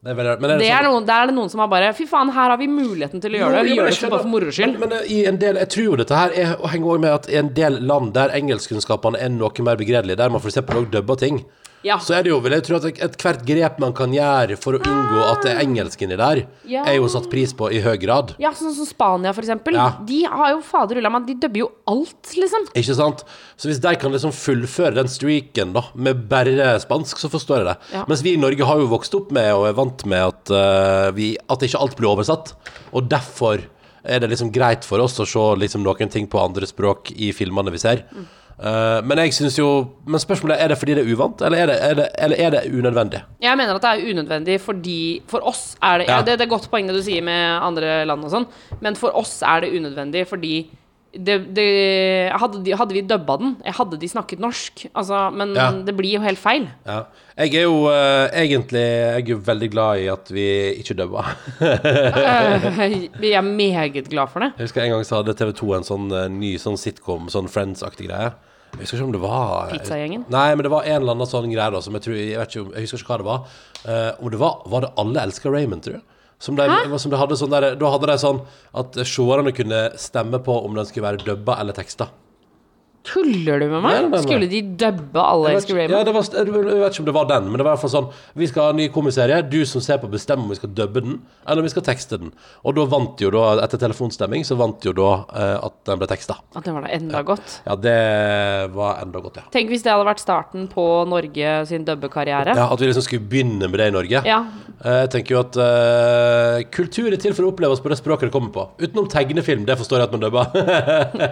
[0.02, 0.40] Det er veldig rart.
[0.42, 2.08] Men er det, Det er sånn, noen, der er det noen som har bare Fy
[2.10, 3.62] faen, her har vi muligheten til å gjøre det.
[3.68, 4.78] Vi Jo, jo, gjør det bare for moro skyld.
[4.80, 7.04] Men, men eh, i en del, jeg tror jo dette her er, og henger også
[7.04, 10.58] med at i en del land der engelskkunnskapene er noe mer begredelige, der man f.eks.
[10.64, 11.44] òg dubber ting,
[11.82, 11.98] Ja.
[11.98, 14.80] så er det jo, vil jeg tro at ethvert grep man kan gjøre for å
[14.82, 16.84] unngå at det er engelsk inni der, Ja.
[16.86, 18.34] er jo satt pris på i høy grad.
[18.38, 19.74] Ja, sånn som Spania, for eksempel.
[19.74, 19.88] Ja.
[20.06, 22.68] De har jo fader ulla meg, de dubber jo alt, liksom.
[22.78, 23.24] Ikke sant?
[23.56, 27.70] Så hvis de kan liksom fullføre den streaken da, med bare spansk, så forstår jeg
[27.72, 28.06] det.
[28.08, 31.10] Mens vi i Norge har jo vokst opp med og er vant med at, uh,
[31.16, 32.54] vi, at ikke alt blir oversatt.
[32.92, 33.62] Og derfor
[34.04, 37.30] er det liksom greit for oss å se liksom noen ting på andre språk i
[37.36, 38.02] filmene vi ser.
[38.10, 38.26] Mm.
[38.62, 39.68] Eh, men jeg synes jo
[40.06, 42.36] Men spørsmålet er er det fordi det er uvant, eller er det, er det, eller
[42.38, 43.22] er det unødvendig?
[43.42, 46.16] Jeg mener at det er unødvendig fordi For oss er det Ja.
[46.16, 46.22] ja.
[46.22, 48.46] det, det er godt poeng det du sier med andre land og sånn,
[48.80, 50.54] men for oss er det unødvendig fordi
[51.12, 51.66] det, det,
[52.40, 55.66] hadde, de, hadde vi dubba den, hadde de snakket norsk, altså, men Ja.
[55.70, 56.70] det blir jo helt feil.
[56.86, 57.02] Ja.
[57.36, 60.46] Jeg er jo uh, egentlig Jeg er jo veldig glad i at vi
[60.80, 61.24] ikke dubba.
[63.20, 64.52] Vi er meget glad for det.
[64.56, 67.48] Jeg husker en gang så hadde TV 2 en sånn uh, ny sånn sitcom, sånn
[67.48, 68.32] Friends-aktig greie.
[68.72, 70.24] Jeg husker ikke om det var Pizzagjengen?
[70.32, 72.48] Nei, men det var en eller annen sånn greie da som jeg tror Jeg, vet
[72.54, 73.44] ikke, om- jeg husker ikke hva det var.
[73.84, 76.02] Eh, om det var Var det Alle elsker Raymond, tror jeg?
[76.42, 76.66] Som de,
[76.98, 78.40] som de hadde sånn der, Da hadde de sånn
[78.74, 82.08] at seerne kunne stemme på om den skulle være dubba eller teksta.
[83.02, 84.10] Tuller du med Nei, nei, meg?
[84.12, 84.18] nei.
[84.22, 87.24] Skulle de dubbe Alle elsker ikke- ja, det var, jeg vet ikke om det var
[87.26, 89.40] den, men det var i hvert fall sånn Vi skal ha en ny komiserie.
[89.50, 92.18] Du som ser på, bestemmer om vi skal dubbe den, eller om vi skal tekste
[92.20, 92.32] den.
[92.64, 96.06] Og da vant jo da, etter telefonstemming, så vant jo da eh, at den ble
[96.06, 96.36] teksta.
[96.54, 97.56] At det var da enda godt.
[97.66, 97.96] Ja, det
[98.76, 99.42] var enda godt, ja.
[99.50, 102.54] Tenk hvis det hadde vært starten på Norge sin dubbekarriere.
[102.56, 104.22] Ja, At vi liksom skulle begynne med det i Norge.
[104.24, 104.44] Ja.
[104.84, 108.30] Eh, Jeg tenker jo at eh, kultur er til for å oppleves på det språket
[108.30, 108.68] det kommer på.
[108.78, 110.46] Utenom tegnefilm, det forstår jeg at man dubber.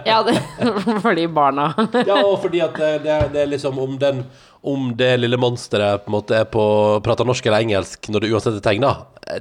[0.11, 0.35] Ja, det,
[1.05, 1.60] fordi barna
[2.09, 4.23] ja, og fordi at det, det, er- det er liksom om den
[4.63, 6.63] Om det lille monsteret på en måte er på
[7.05, 8.91] prater norsk eller engelsk når det uansett er tegna,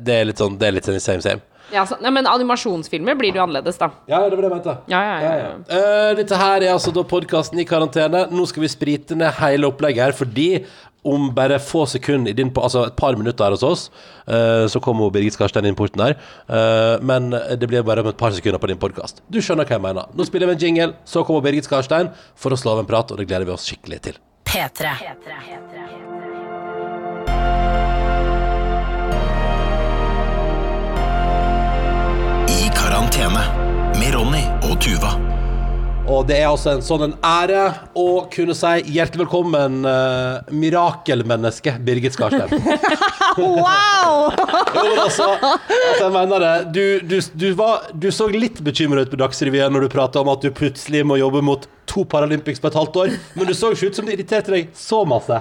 [0.00, 1.42] det er litt sånn Det er litt sånn same same.
[1.74, 3.90] ja, så, nei, Men animasjonsfilmer blir det jo annerledes, da.
[4.11, 4.76] Ja, det var det jeg mente.
[4.90, 5.50] Ja, ja, ja, ja.
[5.76, 8.24] Eh, dette her er altså da podkasten i karantene.
[8.33, 10.48] Nå skal vi sprite ned hele opplegget her, fordi
[11.02, 13.90] om bare få sekunder din, altså et par minutter her hos oss,
[14.26, 16.16] eh, så kommer Birgit Skarstein inn porten her.
[16.48, 19.22] Eh, men det blir bare om et par sekunder på din podkast.
[19.30, 20.12] Du skjønner hva jeg mener.
[20.14, 23.10] Nå spiller vi en jingle, så kommer Birgit Skarstein for å slå av en prat,
[23.10, 24.20] og det gleder vi oss skikkelig til.
[24.44, 24.96] P3.
[32.50, 33.44] I karantene
[33.96, 35.39] med Ronny og Tuva.
[36.11, 37.61] Og det er altså en sånn en ære
[37.99, 42.51] å kunne si hjertelig velkommen, uh, mirakelmenneske Birgit Skarstein.
[43.40, 44.33] Wow!
[44.75, 46.55] Jo, altså, altså, jeg mener det.
[46.75, 50.33] Du, du, du, var, du så litt bekymret ut på Dagsrevyen når du prata om
[50.33, 53.70] at du plutselig må jobbe mot to Paralympics på et halvt år, men du så
[53.70, 55.38] ikke ut som det irriterte deg så masse.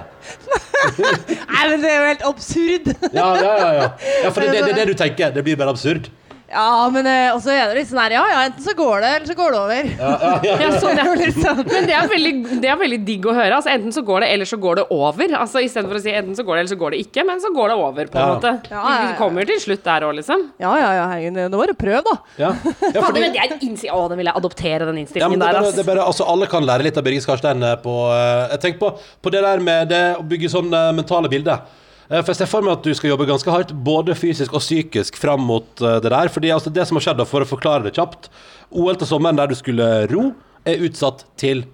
[1.02, 2.90] Nei, men det er jo helt absurd.
[3.10, 3.70] Ja, ja, ja.
[3.80, 3.92] ja.
[4.22, 5.34] ja for det, det, det er det du tenker.
[5.34, 6.12] Det blir bare absurd.
[6.50, 9.10] Ja, men eh, også er det litt sånn her Ja, ja, enten så går det,
[9.16, 9.90] eller så går det over.
[10.00, 11.34] Ja, sånn, Det ja.
[11.36, 11.60] sånn.
[11.70, 12.32] Men det er, veldig,
[12.64, 13.52] det er veldig digg å høre.
[13.60, 15.34] Altså, enten så går det, eller så går det over.
[15.38, 17.24] Altså, Istedenfor å si enten så går det, eller så går det ikke.
[17.28, 18.34] Men så går det over, på en Ja.
[18.34, 18.52] måte.
[18.70, 19.06] Ja, ja, ja.
[19.12, 20.46] Vi kommer til slutt der òg, liksom.
[20.58, 22.16] Ja, ja, ja, herregud, Det var du prøve, da.
[22.42, 22.50] Ja,
[22.96, 25.38] ja fordi, men det er innsi- Å, den vil jeg adoptere, den ja, men innstillingen
[25.40, 25.78] det er der, bare, ass.
[25.78, 28.60] det er bare, altså, alle kan lære litt av Birgit Skarstein eh, på eh, Jeg
[28.66, 28.90] tenker på,
[29.22, 31.62] på det der med det å bygge sånn eh, mentale bilder.
[32.10, 34.64] Eh, For jeg ser for meg at du skal jobbe ganske hardt, både fysisk og
[34.64, 36.32] psykisk, fram mot eh, det der.
[36.32, 38.30] Fordi altså, det som har skjedd, for å forklare det kjapt
[38.70, 40.30] OL til sommeren der du skulle ro,
[40.68, 41.64] er utsatt til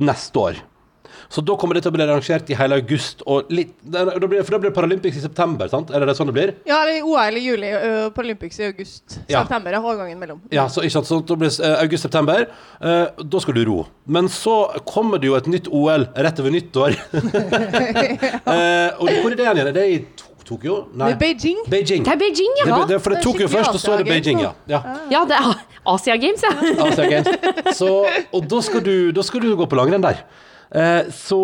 [0.00, 0.62] neste år.
[1.28, 3.22] Så da kommer det til å bli arrangert i hele august.
[3.26, 5.90] Og litt, da blir, for da blir det Paralympics i september, sant?
[5.94, 6.54] Er det sånn det blir?
[6.68, 9.18] Ja, eller OL i juli, uh, Paralympics i august.
[9.28, 9.42] Ja.
[9.42, 10.40] September er overgangen mellom.
[10.54, 12.46] Ja, så ikke sant, så da blir det august-september.
[12.80, 13.78] eh, da skal du ro.
[14.06, 14.56] Men så
[14.88, 16.98] kommer det jo et nytt OL rett over nyttår.
[18.48, 19.58] Eh, og hvor er det igjen?
[19.60, 19.96] Er det i
[20.48, 20.76] Tokyo?
[20.96, 21.10] Nei.
[21.12, 21.58] Med Beijing.
[21.68, 22.04] Beijing.
[22.06, 22.64] Det er Beijing, ja.
[22.70, 24.52] Det, det, for det det er Tokyo først, og så er det Beijing, ja.
[24.70, 24.80] Ja.
[25.12, 25.50] Ja, det er
[25.92, 26.52] Asia Games, ja.
[26.86, 27.28] Asia Games.
[27.76, 27.90] Så,
[28.32, 30.22] og da skal, du, da skal du gå på langrenn der.
[30.68, 31.38] Eh, så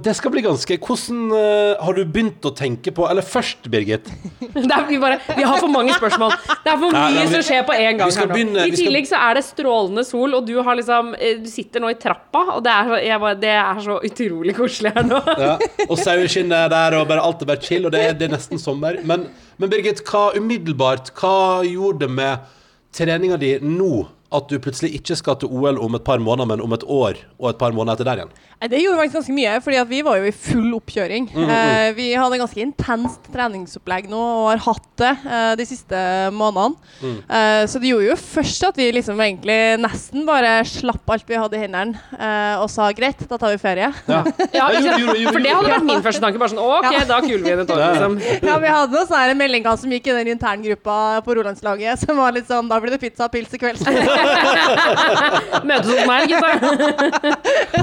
[0.00, 4.06] det skal bli ganske Hvordan eh, har du begynt å tenke på Eller først, Birgit.
[4.54, 6.32] Det er, vi, bare, vi har for mange spørsmål.
[6.64, 8.14] Det er for mye nei, vi- som skjer på en gang.
[8.16, 8.32] her nå.
[8.38, 11.48] begynne- I tillegg skal- så er det strålende sol, og du har liksom eh, Du
[11.52, 14.94] sitter nå i trappa, og det er, så- jeg bare, det er så utrolig koselig
[14.96, 15.20] her nå.
[15.28, 15.58] Ja.
[15.90, 18.58] Og saueskinnet der, og bare alt er bare chill, og det er, det er nesten
[18.58, 18.96] sommer.
[19.04, 19.26] Men,
[19.60, 22.48] men Birgit, hva umiddelbart Hva gjorde det med
[22.96, 26.60] treninga di nå at du plutselig ikke skal til OL om et par måneder, men
[26.62, 28.32] om et år og et par måneder etter der igjen?
[28.60, 31.30] Nei, Det gjorde faktisk ganske mye, fordi vi var jo i full oppkjøring.
[31.32, 36.02] Eh, vi hadde ganske intenst treningsopplegg nå og har hatt det eh, de siste
[36.36, 36.76] månedene.
[37.24, 41.38] Eh, så det gjorde jo først at vi liksom egentlig nesten bare slapp alt vi
[41.40, 43.90] hadde i hendene eh, og sa greit, da tar vi ferie.
[44.06, 44.22] Ja.
[44.60, 46.38] Ja, Ja, ikke jo, jo, jo, For det hadde vært min første tanke.
[46.40, 47.02] Bare sånn OK, Ja.
[47.08, 48.16] da kuler vi inn et år, liksom.
[48.44, 52.34] Ja, vi hadde noen en meldingkast som gikk i den interngruppa på Rolandslaget, som var
[52.36, 53.80] litt sånn Da blir det pizza og pils i kveld.
[55.68, 56.50] Møtes hos meg, gutta.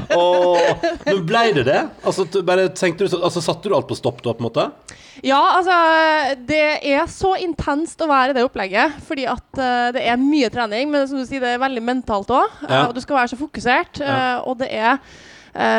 [1.08, 1.82] Men ble det det?
[2.08, 4.68] Altså, bare tenkte du, altså, Satte du alt på stopp da, på en måte?
[5.26, 5.78] Ja, altså
[6.48, 9.00] Det er så intenst å være i det opplegget.
[9.08, 12.34] Fordi at uh, det er mye trening, men som du sier, det er veldig mentalt
[12.34, 12.62] òg.
[12.68, 12.88] Ja.
[12.88, 14.02] og du skal være så fokusert.
[14.02, 14.14] Ja.
[14.38, 15.02] eh, og det er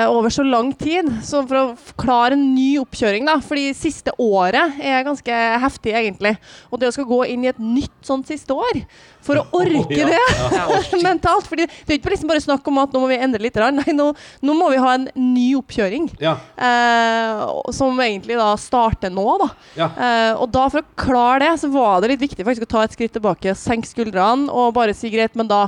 [0.09, 1.11] over så lang tid.
[1.24, 6.35] Så for å klare en ny oppkjøring, da Fordi siste året er ganske heftig, egentlig.
[6.72, 8.81] Og det å skal gå inn i et nytt sånt siste år
[9.24, 10.22] For å orke det
[11.07, 11.48] mentalt.
[11.50, 13.59] Fordi det er ikke liksom bare snakk om at nå må vi endre litt.
[13.78, 14.11] Nei, nå,
[14.42, 16.11] nå må vi ha en ny oppkjøring.
[16.22, 16.37] Ja.
[16.57, 19.50] Eh, som egentlig da starter nå, da.
[19.78, 19.88] ja.
[19.94, 22.85] Eh, og da for å klare det, så var det litt viktig faktisk å ta
[22.87, 25.66] et skritt tilbake, senke skuldrene og bare si greit, men da,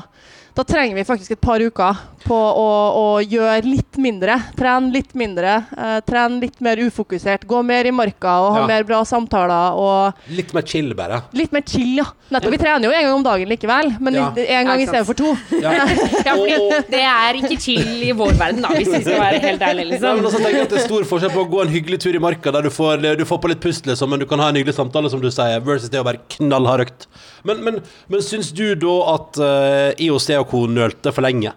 [0.55, 2.65] da trenger vi faktisk et par uker på å,
[3.01, 4.35] å gjøre litt mindre.
[4.59, 5.55] Trene litt mindre.
[5.77, 7.47] eh, trene litt mer ufokusert.
[7.49, 8.67] Gå mer i marka og ha Ja.
[8.69, 9.73] mer bra samtaler.
[9.81, 11.23] Og Litt mer chill, bare.
[11.33, 12.05] litt mer chill, ja.
[12.31, 12.51] Nettopp.
[12.53, 14.27] Vi trener jo en gang om dagen likevel, men Ja.
[14.37, 15.37] en gang Ja, i stedet for to.
[15.61, 15.71] Ja.
[16.31, 16.35] Ja,
[16.91, 20.15] det er ikke chill i vår verden, da, hvis vi skal være helt ærlige, Ja,
[20.15, 20.27] men liksom.
[20.27, 22.63] også at Det er stor forskjell på å gå en hyggelig tur i marka der
[22.63, 25.09] du får, du får på litt pust, liksom, men du kan ha en hyggelig samtale,
[25.11, 27.07] som du sier, versus det å være knallhard økt.
[27.49, 30.65] Men, men, men syns du da at uh, IOC og co.
[30.71, 31.55] nølte for lenge?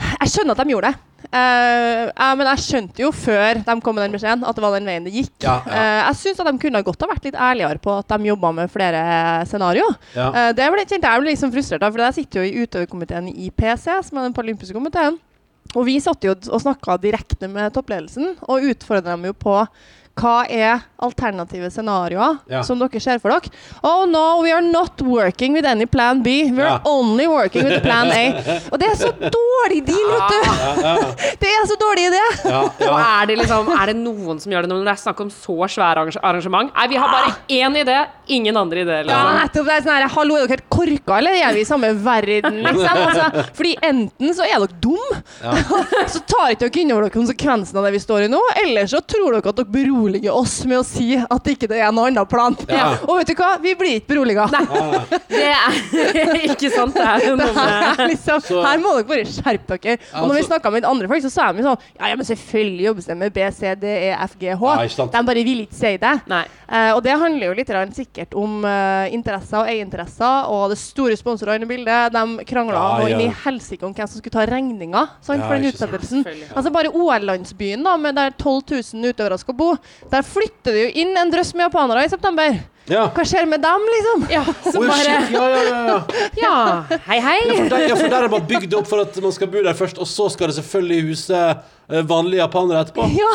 [0.00, 1.06] Jeg skjønner at de gjorde det.
[1.30, 4.74] Uh, uh, men jeg skjønte jo før de kom med den beskjeden, at det var
[4.74, 5.34] den veien det gikk.
[5.44, 5.70] Ja, ja.
[5.70, 8.52] Uh, jeg syns at de kunne godt ha vært litt ærligere på at de jobba
[8.56, 9.02] med flere
[9.48, 9.98] scenarioer.
[10.16, 10.30] Ja.
[10.30, 13.30] Eh, det ble, kjente jeg ble liksom frustrert av, for jeg sitter jo i utøverkomiteen
[13.30, 15.20] i IPC, som er den paralympiske komiteen.
[15.76, 19.54] Og vi satt jo og snakka direkte med toppledelsen, og utfordra dem jo på
[20.20, 22.60] hva er alternative scenarioer Ja.
[22.62, 23.48] som dere ser for dere?
[23.82, 26.50] Oh no, we are not working with any plan B.
[26.52, 26.80] We are Ja.
[26.84, 28.24] only working with plan A.
[28.72, 30.40] Og det er så dårlig deal, vet du!
[30.44, 30.96] Ja, ja,
[31.40, 32.24] Det er så dårlig idé!
[32.50, 32.98] ja, Og ja.
[33.22, 35.56] er det, liksom, er det noen som gjør det når det er snakk om så
[35.72, 36.74] svære arrangement?
[36.76, 37.96] Nei, vi har bare én idé,
[38.28, 39.08] ingen andre ideer.
[39.08, 39.40] Ja, Liksom.
[39.40, 39.66] nettopp.
[39.70, 42.60] Det er sånn her, Hallo, er dere helt korka, eller er vi i samme verden?
[42.66, 43.02] Liksom?
[43.06, 45.22] Altså, fordi enten så er dere dum,
[46.10, 48.84] så tar ikke dere inn over dere konsekvensen av det vi står i nå, eller
[48.90, 52.10] så tror dere at dere beroliger oss med å si at ikke det er noen
[52.14, 52.56] annen plan.
[52.68, 52.96] Ja.
[53.06, 53.52] Og vet du hva?
[53.62, 54.46] Vi blir ikke beroliga.
[55.30, 55.78] Det er
[56.50, 59.98] ikke sant, det er Det her, liksom, Så- her må dere bare skjerpe dere.
[60.20, 62.88] Og når vi snakka med andre folk, så sa de sånn Ja, ja, men selvfølgelig
[62.90, 64.74] jobbes det med B, C, D, E, F, G, H.
[64.86, 66.14] Ikke de bare vil ikke si det.
[66.30, 66.44] Nei.
[66.70, 71.16] Eh, og det handler jo litt sikkert om uh, interesser og eierinteresser og det store
[71.18, 72.12] sponsorene i bildet.
[72.14, 73.16] De krangla Ja, ja.
[73.18, 76.24] inn i helsike om hvem som skulle ta regninga Ja, for den utsettelsen.
[76.54, 78.62] Altså Bare OL-landsbyen, da, med der 12
[78.94, 79.70] 000 utøvere skal bo,
[80.10, 82.60] der flytter det jo inn en drøss med japanere i september.
[82.90, 83.04] Ja.
[83.14, 84.24] Hva skjer med dem, liksom?
[84.34, 85.98] Ja, oh, bare ja, ja, ja, ja.
[86.44, 86.54] Ja,
[87.08, 87.38] hei, hei.
[87.48, 89.62] Ja, for der, ja, for der er man bygd opp for at man skal bo
[89.66, 93.06] der først, og så skal det selvfølgelig huse eh, vanlige japanere etterpå.
[93.16, 93.30] Ja,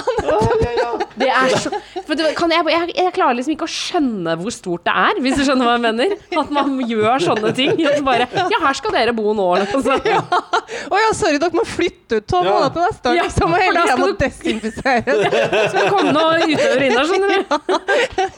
[1.15, 1.69] Det er så
[2.05, 5.19] for det, kan jeg, jeg, jeg klarer liksom ikke å skjønne hvor stort det er,
[5.23, 6.11] hvis du skjønner hva jeg mener.
[6.37, 7.71] At man gjør sånne ting.
[7.87, 9.87] At bare Ja, her skal dere bo nå, liksom.
[9.89, 13.17] Å ja, sorry, dere må flytte ut tolv måneder til neste år.
[13.17, 15.15] Ja, liksom, og hele skal må du- desinfisere.
[15.71, 17.73] Skal komme noen utøvere inn der, skjønner du.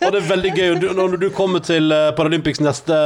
[0.08, 0.68] Og det er veldig gøy.
[0.70, 2.98] og Du, når du kommer til eh, Paralympics neste,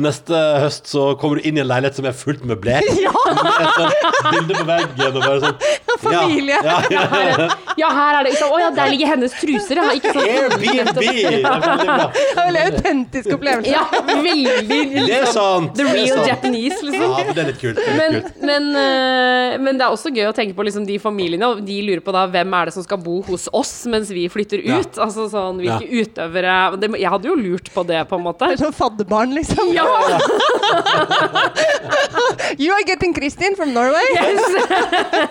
[0.00, 2.88] neste høst, så kommer du inn i en leilighet som er fullt møblert.
[3.02, 5.58] Ja, Med et sånt bilde på veggen og bare sånn
[6.02, 6.56] familie.
[6.64, 7.46] Ja, ja, ja.
[7.80, 9.84] Ja, her er det liksom Å ja, der ligger hennes truser, ja.
[9.96, 10.26] Ikke sant?
[10.28, 10.98] Airbnb!
[11.02, 12.22] Det er veldig.
[12.32, 13.72] Er veldig autentisk opplevelse.
[13.72, 15.72] Ja, veldig Det er sant!
[15.78, 16.28] The real sant.
[16.28, 17.14] Japanese, Ja, liksom.
[17.16, 17.78] men det er litt kult.
[17.80, 18.42] Det er Men, litt kult.
[18.50, 21.48] men, eh, men det er også gøy å tenke på liksom de familiene.
[21.54, 24.26] Og de lurer på da hvem er det som skal bo hos oss mens vi
[24.32, 24.80] flytter Ja.
[24.82, 25.00] ut.
[25.02, 28.48] Altså sånn, Hvilke utøvere det, Jeg hadde jo lurt på det, på en måte.
[28.60, 29.72] Sånn fadderbarn, liksom.
[29.76, 29.86] Ja!
[32.58, 34.04] You are getting Kristin from Norway.
[34.14, 34.40] Yes.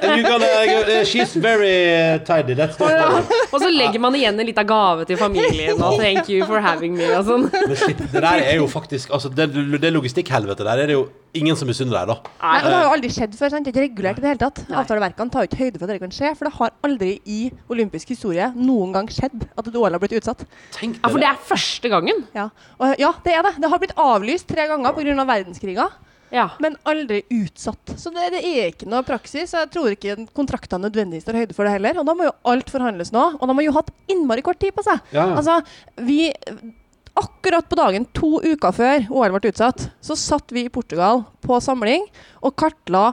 [0.31, 2.53] gonna uh, she's very tidy.
[2.55, 3.41] That's the story.
[3.51, 6.97] Og så legger man igjen en liten gave til familien og 'thank you for having
[6.97, 7.49] me' og sånn.
[7.51, 11.07] Men shit, det der er jo faktisk Altså, det, det logistikkhelvetet der er det jo
[11.33, 12.31] ingen som misunner deg, da.
[12.41, 13.49] Nei, og det har jo aldri skjedd før.
[13.53, 13.65] sant?
[13.65, 14.61] Det er ikke regulert i det hele tatt.
[14.81, 17.39] Avtaleverkene tar jo ikke høyde for at det kan skje, for det har aldri i
[17.71, 20.45] olympisk historie noen gang skjedd at et OL har blitt utsatt.
[20.75, 22.23] Tenk Ja, for det er første gangen.
[22.35, 23.55] Ja, og, ja det er det.
[23.63, 25.25] Det har blitt avlyst tre ganger pga.
[25.31, 25.91] verdenskriger,
[26.31, 26.49] Ja.
[26.63, 27.95] men aldri utsatt.
[27.99, 29.53] Så det, det er ikke noe praksis.
[29.53, 31.99] og Jeg tror ikke kontraktene nødvendigvis tar høyde for det heller.
[31.99, 33.37] Og da må jo alt forhandles nå.
[33.39, 34.99] Og de har jo hatt innmari kort tid på seg.
[35.11, 35.35] Ja, ja.
[35.35, 35.57] Altså,
[36.07, 36.31] vi
[37.19, 41.57] Akkurat på dagen to uker før OL ble utsatt, så satt vi i Portugal på
[41.63, 42.05] samling
[42.41, 43.09] og kartla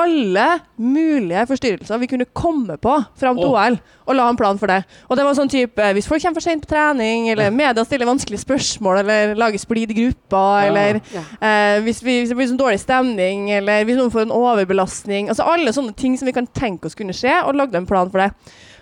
[0.00, 0.44] alle
[0.78, 3.74] mulige forstyrrelser vi kunne komme på fram til OL,
[4.06, 4.78] og la en plan for det.
[5.10, 8.06] Og det var sånn type Hvis folk kommer for sent på trening, eller media stiller
[8.08, 11.24] vanskelige spørsmål, eller lager splid i gruppa, eller Ja.
[11.42, 15.28] eh, hvis, vi, hvis det blir sånn dårlig stemning, eller hvis noen får en overbelastning
[15.28, 18.08] Altså alle sånne ting som vi kan tenke oss kunne skje, og lagde en plan
[18.14, 18.30] for det.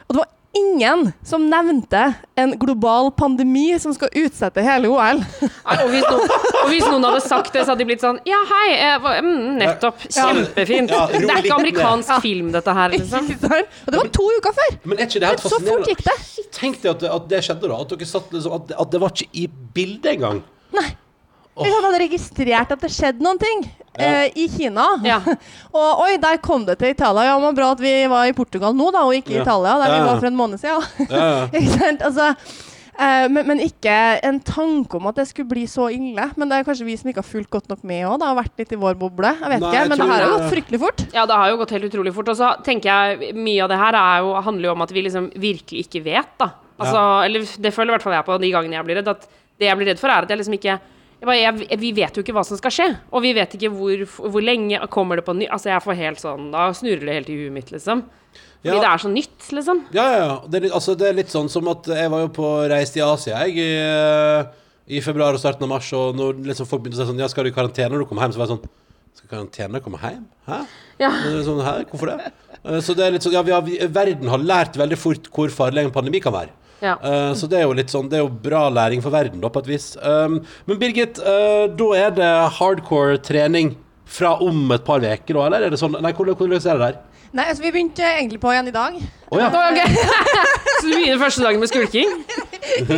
[0.09, 5.21] Og det var ingen som nevnte en global pandemi som skal utsette hele OL.
[5.21, 6.33] Nei, Og hvis, noen,
[6.63, 8.69] og hvis noen hadde sagt det, så hadde de blitt sånn Ja, hei.
[8.75, 10.01] eh, mm, nettopp.
[10.09, 10.91] Kjempefint.
[10.95, 13.29] Ja, Det er ikke amerikansk film, dette her, liksom.
[13.29, 14.79] Og det var to uker før!
[14.85, 16.17] Men er ikke det helt Så fort gikk det.
[16.59, 17.81] Tenk deg at, det- at det skjedde, da.
[17.85, 20.43] At, dere satt liksom, at, at det var ikke i bildet engang.
[21.65, 23.65] Vi hadde registrert at det skjedde noen ting
[23.99, 24.87] eh, i Kina.
[25.07, 25.19] Ja.
[25.79, 27.25] og oi, der kom det til Italia.
[27.33, 29.45] Ja, men bra at vi var i Portugal nå, da, og ikke i Ja.
[29.47, 30.09] Italia, der Ja, vi ja.
[30.13, 30.83] var for en måned siden.
[31.11, 31.47] Ja, ja.
[31.53, 32.03] ikke sant?
[32.07, 32.29] Altså,
[32.99, 33.97] eh, men, men ikke
[34.29, 36.29] en tanke om at det skulle bli så ille.
[36.37, 38.19] Men det er kanskje vi som ikke har fulgt godt nok med òg.
[38.23, 39.35] Det har vært litt i vår boble.
[39.41, 41.05] Jeg vet Nei, ikke, jeg Men tror det her har det- gått fryktelig fort.
[41.15, 42.29] Ja, det har jo gått helt utrolig fort.
[42.35, 45.03] Og så tenker jeg mye av det her er jo, handler jo om at vi
[45.09, 46.53] liksom virkelig ikke vet, da.
[46.79, 49.09] Altså, Eller det føler i hvert fall jeg på de gangene jeg blir redd.
[49.11, 49.27] At
[49.59, 50.77] det jeg blir redd for, er at jeg liksom ikke
[51.27, 52.87] bare, jeg, Vi vet jo ikke hva som skal skje.
[53.13, 56.21] Og vi vet ikke hvor, hvor lenge kommer det på ny Altså, jeg får helt
[56.23, 58.05] sånn Da snurrer det helt i huet mitt, liksom.
[58.63, 58.81] Fordi Ja.
[58.83, 59.83] det er så nytt, liksom.
[59.95, 60.37] Ja, ja, ja.
[60.49, 62.91] Det er, litt, altså, det er litt sånn som at jeg var jo på reis
[62.97, 64.45] i Asia jeg, i, eh,
[64.99, 67.29] i februar og starten av mars, og når liksom folk begynte å si sånn Ja,
[67.31, 68.35] skal du i karantene når du kommer hjem?
[68.35, 68.69] Så var jeg sånn
[69.19, 70.25] Skal karantene kommer hjem?
[70.49, 70.59] Hæ?
[70.99, 71.11] Ja.
[71.47, 71.75] Sånn, Hæ?
[71.91, 72.33] Hvorfor det?
[72.65, 75.49] Eh, Så det er litt sånn Ja, vi har, verden har lært veldig fort hvor
[75.55, 76.51] farlig en pandemi kan være.
[76.85, 76.95] Ja.
[77.03, 79.51] Uh, så det er jo litt sånn Det er jo bra læring for verden, da,
[79.51, 79.91] på et vis.
[79.99, 83.75] Um, men Birgit, uh, da er det hardcore trening
[84.09, 86.87] fra om et par uker, da, eller er det sånn Nei, hvordan, hvordan er det
[86.87, 87.01] der?
[87.37, 88.97] Nei, altså Vi begynte egentlig på igjen i dag.
[89.29, 89.51] Oh, ja.
[89.51, 89.91] okay.
[90.79, 92.15] så du begynner første dagen med skulking?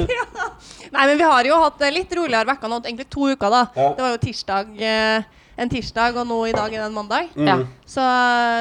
[0.94, 2.80] Nei, men vi har jo hatt litt roligere uker nå.
[2.84, 3.64] Egentlig to uker, da.
[3.74, 3.90] Ja.
[3.96, 5.28] Det var jo tirsdag eh,
[5.60, 7.30] en tirsdag, og nå i dag er det en mandag.
[7.36, 7.58] Ja.
[7.90, 8.02] Så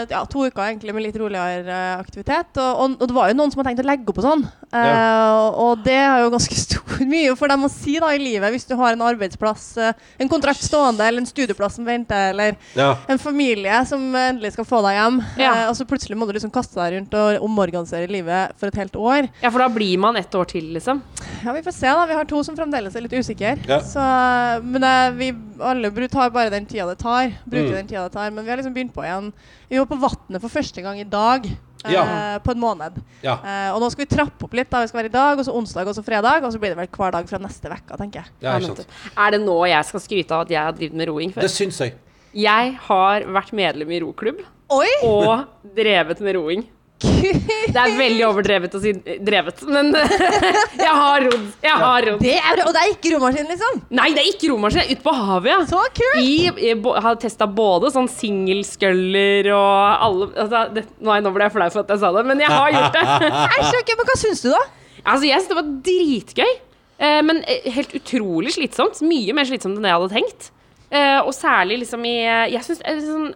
[0.10, 2.58] ja, to uker egentlig med litt roligere eh, aktivitet.
[2.58, 4.46] Og, og, og det var jo noen som har tenkt å legge opp og sånn.
[4.70, 4.90] Ja.
[5.34, 8.50] og, og det er jo ganske stor mye for dem å si da i livet,
[8.54, 12.58] hvis du har en arbeidsplass, uh, en kontrakt stående, eller en studieplass som venter, eller
[12.78, 12.90] Ja.
[13.10, 15.22] en familie som endelig skal få deg hjem.
[15.42, 15.54] Ja.
[15.54, 18.82] Uh, og så plutselig må du liksom kaste deg rundt og omorganisere livet for et
[18.82, 19.30] helt år.
[19.44, 21.02] ja, for da blir man ett år til, liksom.
[21.46, 21.88] Ja, Vi får se.
[21.88, 22.06] da.
[22.10, 23.56] Vi har to som fremdeles er litt usikre.
[23.70, 23.80] Ja.
[23.86, 24.02] Så,
[24.66, 24.84] men
[25.18, 27.32] vi alle tar bare den tida det tar.
[27.46, 27.78] Bruker Mm.
[27.80, 28.30] den tida det tar.
[28.32, 29.19] Men vi har liksom begynt på igjen.
[29.70, 31.46] Vi var på Vatnet for første gang i dag.
[31.86, 32.04] eh, Ja.
[32.44, 32.98] på en måned.
[33.24, 33.38] Ja.
[33.40, 34.70] Eh, og nå skal vi trappe opp litt.
[34.70, 36.44] da Vi skal være i dag, og så onsdag og så fredag.
[36.44, 38.28] Og så blir det vel hver dag fra neste uke, tenker jeg.
[38.42, 38.58] ja.
[39.18, 41.42] Er det nå jeg skal skryte av at jeg har drevet med roing før?
[41.48, 41.94] Det syns jeg.
[42.36, 44.88] Jeg har vært medlem i roklubb Oi!
[45.04, 46.66] og drevet med roing.
[47.00, 48.92] Det er veldig overdrevet å si
[49.24, 49.92] drevet, men
[50.86, 51.46] jeg har rodd.
[51.64, 52.20] Jeg har rodd.
[52.24, 53.82] Det er, og det er ikke romaskin, liksom!
[53.96, 54.90] Nei, det er ikke romaskin.
[54.90, 55.60] Ute på havet, ja.
[55.70, 56.20] Så kult!
[56.20, 61.56] I, jeg har testa både sånn singelskøller og alle altså, det, Nei, nå ble jeg
[61.56, 63.34] flau for at jeg sa det, men jeg har gjort det.
[63.60, 64.64] Æsj, ok, men hva syns du, da?
[65.04, 66.56] altså, jeg synes det var dritgøy,
[67.00, 69.04] eh, men eh, helt utrolig slitsomt.
[69.08, 70.50] Mye mer slitsomt enn det jeg hadde tenkt.
[70.90, 72.16] Eh, og særlig liksom i
[72.50, 73.28] Jeg syns det er sånn,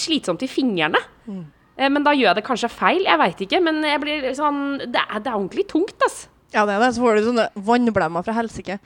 [0.00, 1.02] slitsomt i fingrene.
[1.28, 1.44] Eh,
[1.76, 3.60] men da gjør jeg det kanskje feil, jeg veit ikke.
[3.60, 3.84] Men
[4.38, 6.30] sånn Det er, det er ordentlig tungt, altså.
[6.54, 6.92] Ja, det er det.
[6.96, 8.78] Så får du sånne vannblemmer fra helsike.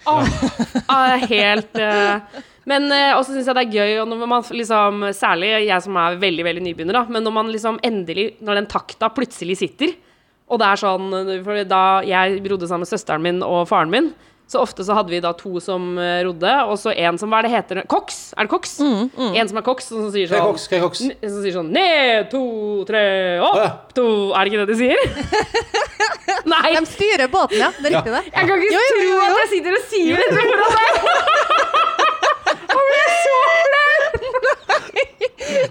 [0.91, 5.05] Ah, helt uh, Men uh, også syns jeg det er gøy, og når man liksom
[5.17, 8.71] Særlig jeg som er veldig veldig nybegynner, da, men når man liksom endelig Når den
[8.71, 9.95] takta plutselig sitter,
[10.51, 11.13] og det er sånn
[11.71, 14.09] da jeg rodde sammen med søsteren min og faren min,
[14.51, 17.39] så ofte så hadde vi da to som eh, rodde, og så en som Hva
[17.39, 17.81] er det heter?
[17.91, 18.17] Koks?
[18.35, 18.73] Er det koks?
[18.83, 20.65] En som er koks, og som sier er sånn koks?
[20.83, 21.01] Koks?
[21.07, 22.41] N- Som sier sånn Ned, to,
[22.89, 23.05] tre,
[23.47, 23.69] opp, Ja.
[23.95, 24.99] to Er det ikke det de sier?
[26.51, 26.73] Nei.
[26.75, 27.71] De styrer båten, ja.
[27.79, 28.25] Det er riktig, det.
[28.33, 30.93] Jeg kan ikke Jo, jo, jo, tro at jeg sitter og sier dette foran deg!
[32.71, 33.37] Jeg blir så
[33.71, 33.80] flau!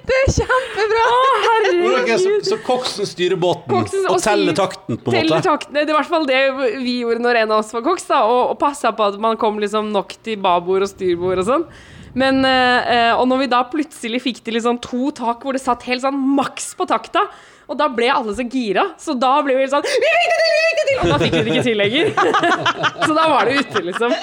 [0.10, 1.04] Det er kjempebra!
[1.10, 5.44] Å, okay, så, så koksen styrer båten Koksen- og og teller takten, på en måte?
[5.46, 5.76] takten.
[5.78, 6.42] Det er i hvert fall det
[6.82, 9.39] vi gjorde når en av oss var koks, da, og, og passa på at man
[9.39, 11.70] kom liksom nok til babord og styrbord og sånn.
[12.18, 15.86] Men, eh, og når vi da plutselig fikk til liksom to tak hvor det satt
[15.89, 17.28] helt sånn maks på takta,
[17.70, 20.56] Og da ble alle så gira, så da ble vi sånn Vi fikk det til!
[20.56, 20.98] vi fikk det til!
[21.00, 22.10] Og da fikk vi det ikke til lenger.
[23.08, 24.16] så da var det ute, liksom.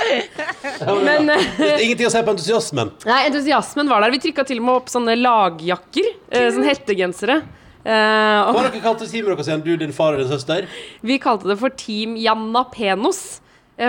[1.06, 2.90] Men eh, Ingenting å si på entusiasmen.
[3.06, 4.14] Nei, entusiasmen var der.
[4.16, 6.10] Vi trykka til og med opp sånne lagjakker.
[6.32, 7.40] Eh, sånne hettegensere.
[7.86, 9.62] Uh, Hva dere kalte teamet deres igjen?
[9.62, 10.64] Du, din far og din søster?
[11.06, 13.38] vi kalte det for Team Janna Penos.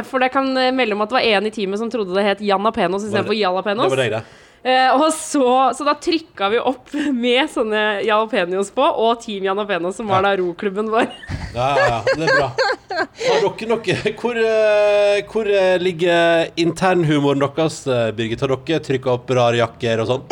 [0.06, 2.44] For det kan melde om at det var en i teamet som trodde det het
[2.46, 3.88] Janna Penos istedenfor Jalapenos.
[3.88, 4.47] Det var deg, det.
[4.64, 5.44] Eh, og så,
[5.78, 6.94] så da trykka vi opp
[7.26, 11.10] med sånne jalapeños på, og Team Jalapeños, som var da roklubben vår.
[11.58, 12.48] Ja, ja, ja, det er bra.
[12.92, 18.44] Har dere noe Hvor, eh, hvor eh, ligger internhumoren deres, eh, Birgit?
[18.44, 20.28] Har dere trykka opp rare jakker og sånn?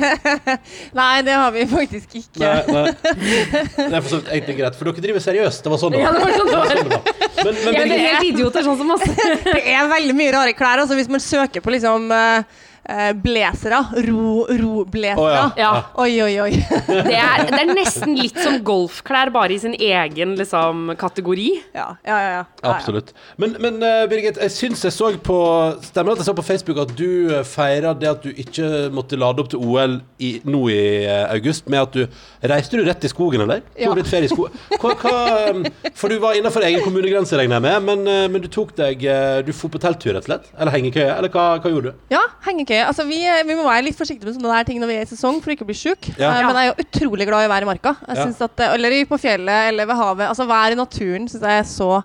[1.00, 2.44] Nei, det har vi faktisk ikke.
[2.44, 2.84] Nei, nei.
[2.94, 5.64] Det er for så vidt egentlig greit, for dere driver seriøst.
[5.64, 6.70] Det var sånn det Ja, det var sånn det var.
[6.70, 7.04] Sånn det var.
[7.40, 9.06] Men, men Jeg er helt idioter, sånn som oss.
[9.50, 10.84] Det er veldig mye rare klær.
[10.84, 15.50] Altså, hvis man søker på liksom eh, eh, blazere, ro, ro-blazere Oh, ja.
[15.58, 15.70] Ja.
[16.00, 16.52] Oi, oi, oi.
[17.10, 21.48] Det er, det er nesten litt som golfklær, bare i sin egen liksom, kategori.
[21.74, 22.44] ja, ja, ja, ja.
[22.70, 23.12] Absolutt.
[23.40, 25.38] Men, men eh, Birgit, jeg syns jeg så på
[25.84, 28.90] Stemmer det at jeg så på Facebook at du uh, feira det at du ikke
[28.94, 32.06] måtte lade opp til OL i, nå i eh, august, med at du
[32.50, 33.60] Reiste du rett i skogen, eller?
[33.78, 33.92] Ja.
[33.96, 34.54] Litt ferie i skogen?
[34.80, 38.48] Hva, hva, for du var innenfor egen kommunegrense, regner jeg med, men, eh, men du
[38.52, 40.48] tok deg eh, Du dro på telttur, rett og slett?
[40.56, 41.10] Eller hengekøye?
[41.18, 42.06] Eller hva, hva gjorde du?
[42.14, 42.69] Ja, hengekøye.
[42.86, 45.10] Altså, vi, vi må være litt forsiktige med sånne der ting når vi er i
[45.10, 46.10] sesong, for ikke å bli sjuk.
[46.16, 46.30] Ja.
[46.36, 47.96] Eh, men jeg er jo utrolig glad i å være i marka.
[48.06, 48.24] Jeg Ja.
[48.24, 50.28] synes at, eh, eller på fjellet eller ved havet.
[50.28, 52.04] Altså Være i naturen syns jeg er så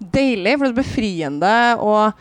[0.00, 1.54] deilig, for det er befriende.
[1.80, 2.12] Og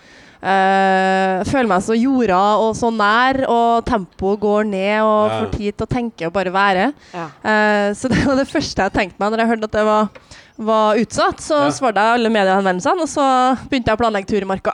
[0.46, 5.40] Uh, føler meg så jorda og så nær, og tempoet går ned, og Ja.
[5.40, 6.94] får tid til å tenke og bare være.
[7.16, 7.26] Ja.
[7.42, 10.10] Uh, så det var det første jeg tenkte meg når jeg hørte at det var,
[10.58, 11.42] var utsatt.
[11.44, 11.72] Så Ja.
[11.72, 13.26] svarte jeg alle mediehenvendelsene, og så
[13.70, 14.72] begynte jeg å planlegge tur i marka.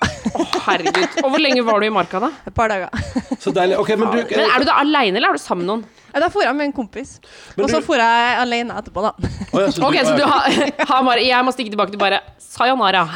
[0.67, 1.24] Herregud.
[1.24, 2.30] Og hvor lenge var du i marka, da?
[2.48, 2.89] Et par dager.
[3.41, 3.80] Så deilig.
[3.82, 5.84] Ok, men du Men Er du da aleine, eller er du sammen med noen?
[6.13, 7.20] Ja, Da for jeg med en kompis.
[7.56, 9.12] Men og så du- for jeg alene etterpå, da.
[9.54, 13.08] Oh, ja, så Ok, så du har, bare Jeg må stikke tilbake til bare sayonara.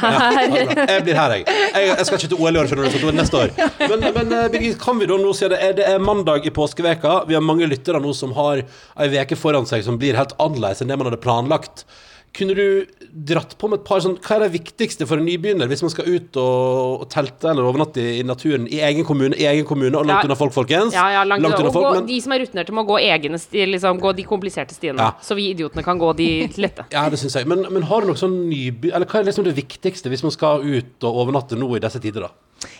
[0.88, 1.44] Jeg blir her, jeg.
[1.46, 1.86] jeg.
[1.96, 3.50] Jeg skal ikke til OL i år, skjønner du, så det er neste år.
[3.90, 6.50] Men, men eh, Birgit, kan vi da nå si det er, det er mandag i
[6.50, 7.26] påskeveka.
[7.28, 8.64] Vi har mange lyttere nå som har
[8.98, 11.84] ei uke foran seg som blir helt annerledes enn det man hadde planlagt.
[12.36, 12.64] Kunne du
[13.26, 15.92] dratt på med et par sånn Hva er det viktigste for en nybegynner hvis man
[15.92, 19.64] skal ut og, og telte eller overnatte i, i naturen i egen kommune, i egen
[19.68, 20.28] kommune og langt Ja.
[20.28, 20.92] unna folk, folkens?
[20.96, 23.40] Ja, ja, langt, unna folk, gå, men De som er rutinerte, må gå egne
[23.72, 25.00] liksom, gå de kompliserte stiene.
[25.00, 25.14] Ja.
[25.24, 26.28] Så vi idiotene kan gå de
[26.60, 26.86] lette.
[26.92, 27.48] ja, det syns jeg.
[27.48, 28.92] Men, men har du noe sånn nyby...
[28.92, 32.00] Eller hva er liksom det viktigste hvis man skal ut og overnatte nå i disse
[32.04, 32.32] tider, da?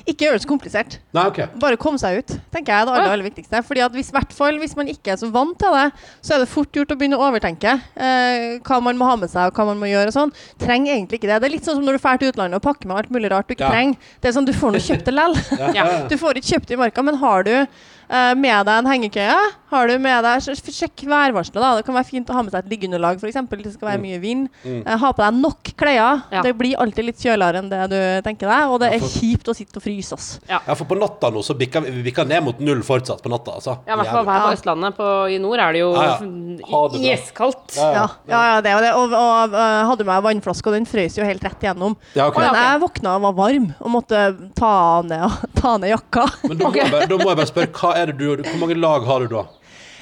[0.08, 0.96] Ikke gjør det så komplisert.
[1.16, 1.48] Nei, okay.
[1.60, 3.60] Bare kom seg ut, tenker jeg er det aller, aller viktigste.
[3.66, 5.86] Fordi at hvis, fall, hvis man ikke er så vant til det,
[6.24, 9.32] så er det fort gjort å begynne å overtenke eh, hva man må ha med
[9.32, 10.32] seg og hva man må gjøre og sånn.
[10.62, 11.40] Trenger egentlig ikke det.
[11.42, 13.32] Det er litt sånn som når du drar til utlandet og pakker med alt mulig
[13.34, 13.74] rart du ikke Ja.
[13.74, 14.08] trenger.
[14.22, 15.36] Det er sånn, Du får nå kjøpt det lell.
[15.74, 15.86] Ja.
[16.10, 19.38] Du får ikke kjøpt det i marka, men har du eh, med deg en hengekøye?
[19.70, 21.58] Har du med deg, sj- Sjekk værvarselet.
[21.62, 21.70] da.
[21.80, 23.34] Det kan være fint å ha med seg et liggeunderlag, f.eks.
[23.50, 24.48] Det skal være mye vind.
[24.64, 26.22] Eh, ha på deg nok klær.
[26.30, 26.42] Ja.
[26.42, 29.54] Det blir alltid litt kjøligere enn det du tenker deg, og det er kjipt å
[29.58, 30.12] sitte og fryse.
[30.14, 30.28] ass.
[30.48, 33.32] Ja, for på natta nå så bikker vi, vi bikker ned mot null fortsatt på
[33.32, 33.78] natta, altså.
[33.88, 34.96] Ja, i hvert fall her på Østlandet.
[34.96, 37.16] På, I nord er det jo Ja, ja.
[37.16, 37.76] Iskaldt.
[37.76, 38.92] Ja, Ja, ja, ja det og det.
[38.94, 41.96] Og, og øh, hadde med vannflaske, og den frøs jo helt rett igjennom.
[42.14, 42.46] Ja, okay.
[42.46, 44.22] Men jeg våkna og var varm og måtte
[44.56, 46.26] ta ned, ta ned jakka.
[46.46, 48.58] Men da må, jeg bare, da må jeg bare spørre, hva er det du, hvor
[48.62, 49.44] mange lag har du da?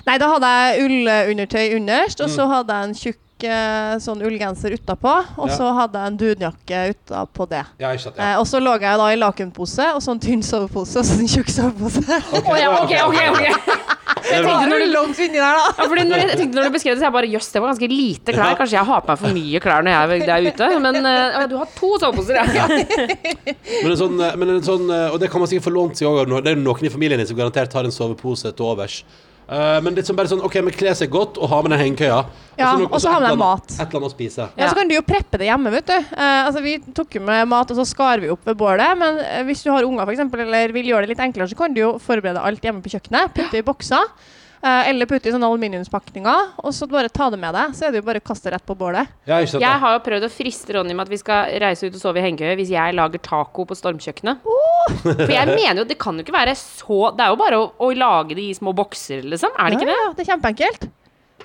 [0.07, 2.35] Nei, da hadde jeg ullundertøy underst, og Mm.
[2.37, 5.57] så hadde jeg en tjukk øh, sånn ullgenser utapå, og Ja.
[5.57, 7.65] så hadde jeg en dunjakke utapå det.
[7.81, 8.33] Ja, ikke sant, ja.
[8.35, 11.19] Eh, og så lå jeg da i lakenpose, og så en tynn sovepose, og så
[11.19, 12.05] en tjukk sovepose.
[12.05, 13.45] Å ja, ok, ok, ok.
[14.25, 14.45] Det er.
[14.45, 15.65] Tenkte når du langt inni der, da.
[15.77, 17.61] Ja, fordi når jeg, jeg tenkte når du beskrev det, så jeg bare jøss, det
[17.65, 18.55] var ganske lite klær.
[18.61, 20.69] Kanskje jeg har på meg for mye klær når jeg er ute.
[20.85, 22.69] Men uh, du har to soveposer, ja.
[23.83, 25.97] Men en sånn, eh, men en sånn eh, Og det kan man sikkert få lånt
[26.01, 26.33] seg òg.
[26.45, 29.03] Det er noen i familien din som garantert har en sovepose til overs.
[29.45, 31.83] Eh, men litt sånn bare sånn OK, men kle seg godt og ha med den
[31.83, 32.21] hengekøya.
[32.57, 33.67] Ja, og så ha med deg mat.
[33.75, 34.47] Et eller annet å spise.
[34.57, 35.97] Ja, Så kan du jo preppe det hjemme, vet du.
[36.15, 38.95] Uh, altså, vi tok jo med mat, og så skar vi opp ved bålet.
[39.01, 41.75] Men eh, hvis du har unger, eksempel, eller vil gjøre det litt enklere, så kan
[41.75, 43.35] du jo forberede alt hjemme på kjøkkenet.
[43.37, 44.09] Putte i bokser.
[44.65, 46.55] Eh, eller putte i sånne aluminiumspakninger.
[46.65, 47.77] Og så bare ta det med deg.
[47.77, 49.13] Så er det jo bare å kaste rett på bålet.
[49.29, 49.61] Ja, ikke?
[49.63, 52.23] Jeg har jo prøvd å friste Ronny med at vi skal reise ut og sove
[52.23, 54.43] i hengekøye hvis jeg lager taco på stormkjøkkenet.
[55.05, 57.71] For jeg mener jo, det kan jo ikke være så Det er jo bare å,
[57.85, 59.55] å lage det i små bokser, liksom.
[59.59, 59.97] Er det ikke det?
[59.97, 60.87] Ja, ja, det er kjempeenkelt.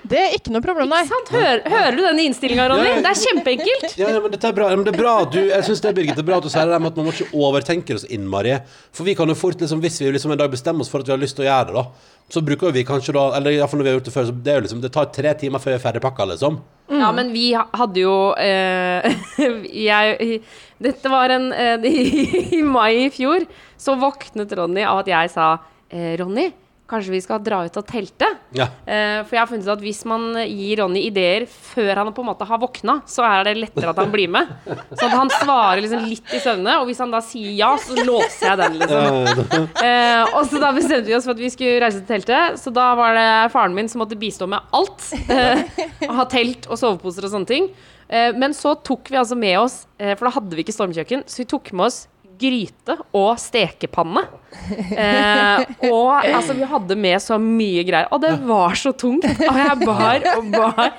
[0.02, 1.02] Det er ikke noe problem, nei.
[1.04, 1.32] Ikke sant?
[1.34, 2.86] Hører, hører du denne innstillinga, Ronny?
[2.88, 3.02] Ja, ja.
[3.04, 3.96] Det er kjempeenkelt.
[4.00, 4.70] Ja, ja, men dette er bra.
[4.72, 6.52] Men det er bra du, jeg syns det er Birgit, det er bra at du
[6.52, 8.56] sier det der med at man må ikke overtenke det så innmari.
[8.96, 11.10] For vi kan jo fort, liksom, hvis vi liksom en dag bestemmer oss for at
[11.10, 13.80] vi har lyst til å gjøre det, da, så bruker vi kanskje da Eller iallfall
[13.80, 15.62] når vi har gjort det før, så det er jo liksom Det tar tre timer
[15.62, 16.60] før vi er ferdigpakka, liksom.
[16.90, 19.10] Ja, men vi hadde jo eh,
[19.90, 20.38] jeg,
[20.82, 22.04] Dette var en eh, i,
[22.60, 23.46] I mai i fjor
[23.80, 25.52] så våknet Ronny av at jeg sa
[25.88, 26.50] eh, Ronny,
[26.90, 28.28] kanskje vi skal dra ut og telte.
[28.56, 28.66] Ja.
[28.84, 32.24] Eh, for jeg har funnet ut at hvis man gir Ronny ideer før han på
[32.24, 34.50] en måte har våkna, så er det lettere at han blir med.
[34.98, 38.50] Så han svarer liksom litt i søvne, og hvis han da sier ja, så låser
[38.50, 39.68] jeg den, liksom.
[39.80, 42.72] Eh, og så da bestemte vi oss for at vi skulle reise til teltet, så
[42.74, 45.06] da var det faren min som måtte bistå med alt.
[45.30, 45.62] Eh,
[46.10, 47.70] ha telt og soveposer og sånne ting.
[48.10, 51.22] Eh, men så tok vi altså med oss, eh, for da hadde vi ikke stormkjøkken,
[51.30, 52.00] så vi tok med oss
[52.40, 54.22] gryte og stekepanne.
[54.50, 58.08] Eh, og altså, vi hadde med så mye greier.
[58.10, 59.24] Og det var så tungt.
[59.28, 60.90] Og jeg bar og bar.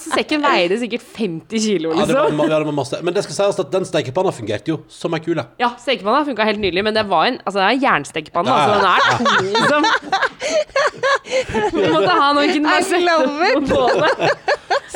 [0.00, 2.48] Så sekken veide sikkert 50 kilo, Ja, det var, liksom.
[2.48, 3.00] ja, det var masse.
[3.04, 5.44] Men det skal sies at den stekepanna fungerte jo som ei kule.
[5.60, 8.48] Ja, stekepanna funka helt nydelig, men det var en altså, det er en jernstekepanne.
[8.48, 8.66] Ja, ja.
[8.72, 9.82] Altså, den er tung, liksom.
[11.76, 14.14] Vi måtte ha noen kunne bare I sette på bålet.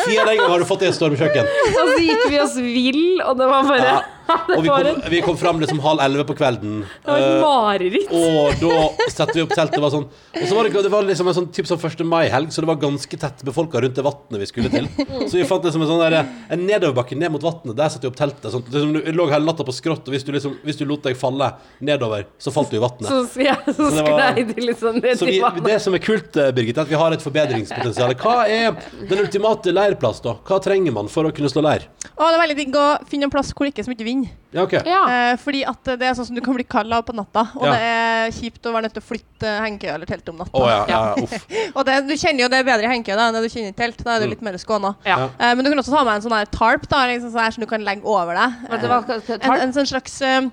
[0.01, 1.45] Siden den gang har du fått det et stormkjøkken.
[1.75, 3.99] Og så gikk vi oss vill, og det var bare Ja.
[4.51, 6.81] Det Og vi kom, vi kom fram liksom halv elleve på kvelden.
[7.05, 8.13] det var et eh, mareritt.
[8.15, 9.81] og da satte vi opp teltet.
[9.83, 12.05] Var sånn, og så var det, det var liksom en sånn typ sånn 1.
[12.09, 14.89] mai-helg, så det var ganske tett befolka rundt det vannet vi skulle til.
[15.27, 16.19] Så vi fant liksom en sånn der,
[16.53, 17.75] en nedoverbakke ned mot vannet.
[17.79, 18.51] Der satte vi opp teltet.
[18.55, 21.05] Sånn, liksom, du lå hele natta på skrått, og hvis du, liksom, hvis du lot
[21.07, 21.51] deg falle
[21.85, 23.09] nedover, så falt du i vannet.
[23.11, 25.65] Så, ja, så det var- sklei de liksom ned Så vi, vannet.
[25.67, 28.15] det som er kult, eh, Birgit, er at vi har et forbedringspotensial.
[28.21, 28.77] Hva er
[29.09, 30.37] den ultimate leirplass, da?
[30.47, 31.87] Hva trenger man for å kunne slå leir?
[32.11, 34.05] Å, det er veldig digg å finne en plass hvor det ikke er så mye
[34.07, 34.20] vind.
[34.53, 34.81] Ja, okay.
[34.85, 35.01] Ja.
[35.31, 37.45] Eh, fordi at det er sånn som du kan bli kald av på natta.
[37.55, 37.73] Og Ja.
[37.73, 40.59] det er kjipt å være nødt til å flytte hengekøya eller teltet om natta.
[40.59, 41.47] Oh, ja, ja, uff.
[41.77, 43.71] Og det, du kjenner jo det er bedre i hengekøye da enn det du kjenner
[43.71, 44.03] i telt.
[44.03, 44.33] Da er du Mm.
[44.35, 44.95] litt mer skåna.
[45.07, 45.29] Ja.
[45.39, 47.51] Eh, men du kan også ta med en sånn her tarp da, liksom sånn her,
[47.55, 48.59] som du kan legge over deg.
[48.71, 48.85] Vet
[49.31, 50.51] Eh, en, en sånn slags uh,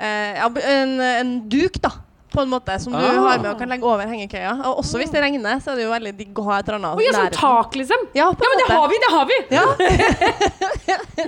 [0.00, 1.90] eh, en, en duk, da.
[2.36, 3.16] På en måte, som du Ah.
[3.26, 4.52] har med og kan legge over hengekøya.
[4.68, 6.78] Og også hvis det regner, så er det jo veldig digg å ha et eller
[6.82, 8.06] annet Å ja, sånn tak, liksom?
[8.18, 9.38] Ja, på Ja, men en det har vi!
[9.48, 9.88] Det har vi!
[10.36, 10.56] Ja.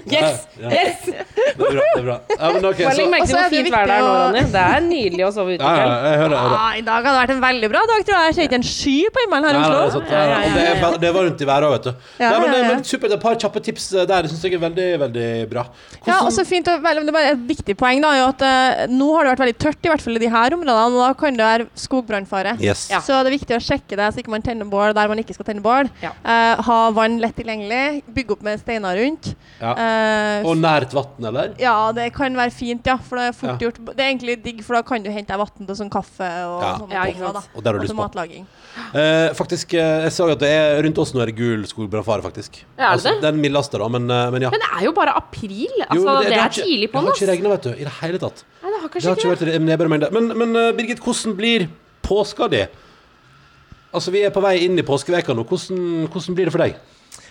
[0.09, 0.47] Yes!
[0.61, 0.69] Ja.
[0.71, 1.05] yes.
[1.05, 1.85] Det er bra.
[1.95, 3.95] det er bra ja, men ok, så, legg merke til hvor det fint vær det
[3.97, 4.43] er nå, Ronny.
[4.53, 6.35] Det er nydelig å sove ute i ja, kveld.
[6.39, 8.27] Ah, I dag hadde det vært en veldig bra dag, tror jeg.
[8.29, 10.03] Jeg ser ikke en sky på himmelen her i er Oslo.
[10.13, 11.93] ja, ja, det, er, ba- det var rundt i været òg, vet du.
[12.21, 12.69] Ja, Nei, men, ja, ja.
[12.75, 13.15] men Supert.
[13.19, 14.29] Et par kjappe tips der.
[14.31, 15.65] Syns jeg er veldig veldig bra.
[16.07, 18.29] Ja, og så fint og, vel, det er bare Et viktig poeng da, er jo
[18.35, 20.98] at uh, nå har det vært veldig tørt, i hvert fall i de her områdene.
[20.99, 22.57] Og da kan det være skogbrannfare.
[22.61, 22.89] Yes.
[22.91, 22.99] Ja.
[23.05, 25.37] Så det er viktig å sjekke det, så ikke man tenner bål der man ikke
[25.37, 25.89] skal tenne bål.
[26.03, 26.11] Ja.
[26.27, 28.03] Uh, ha vann lett tilgjengelig.
[28.17, 29.31] Bygge opp med steiner rundt.
[29.61, 29.73] Ja.
[29.79, 31.55] Uh, Og nært vann, eller?
[31.63, 32.97] ja, det kan være fint, ja.
[32.99, 33.69] For det er fort Ja.
[33.69, 33.79] gjort.
[33.95, 36.63] Det er egentlig digg, for da kan du hente deg vann til sånn kaffe og
[36.63, 36.73] Ja.
[36.83, 37.21] sånne Ja, ting.
[37.21, 37.43] da.
[37.55, 38.03] Og det har du lyst på.
[38.03, 38.47] matlaging.
[38.95, 42.63] Eh, faktisk, jeg så at det er rundt oss nå er det gul skogbrannfare, faktisk.
[42.79, 43.23] Ja, er det det?
[43.23, 44.51] Den mildeste, da, men, men ja.
[44.51, 45.67] Men det er jo bare april.
[45.89, 47.71] Altså, Jo, det, det, det, er ikke- tidlig på Det har ikke regna, vet du.
[47.71, 48.45] I det hele tatt.
[48.63, 49.53] Nei, det har Det har ikke vært det.
[49.55, 50.11] vært nedbør mengde.
[50.15, 51.69] Men, men eh, Birgit, hvordan blir
[52.07, 52.65] påska di?
[53.95, 55.45] Altså, vi er på vei inn i påskeveka nå.
[55.49, 56.77] Hvordan, hvordan blir det for deg?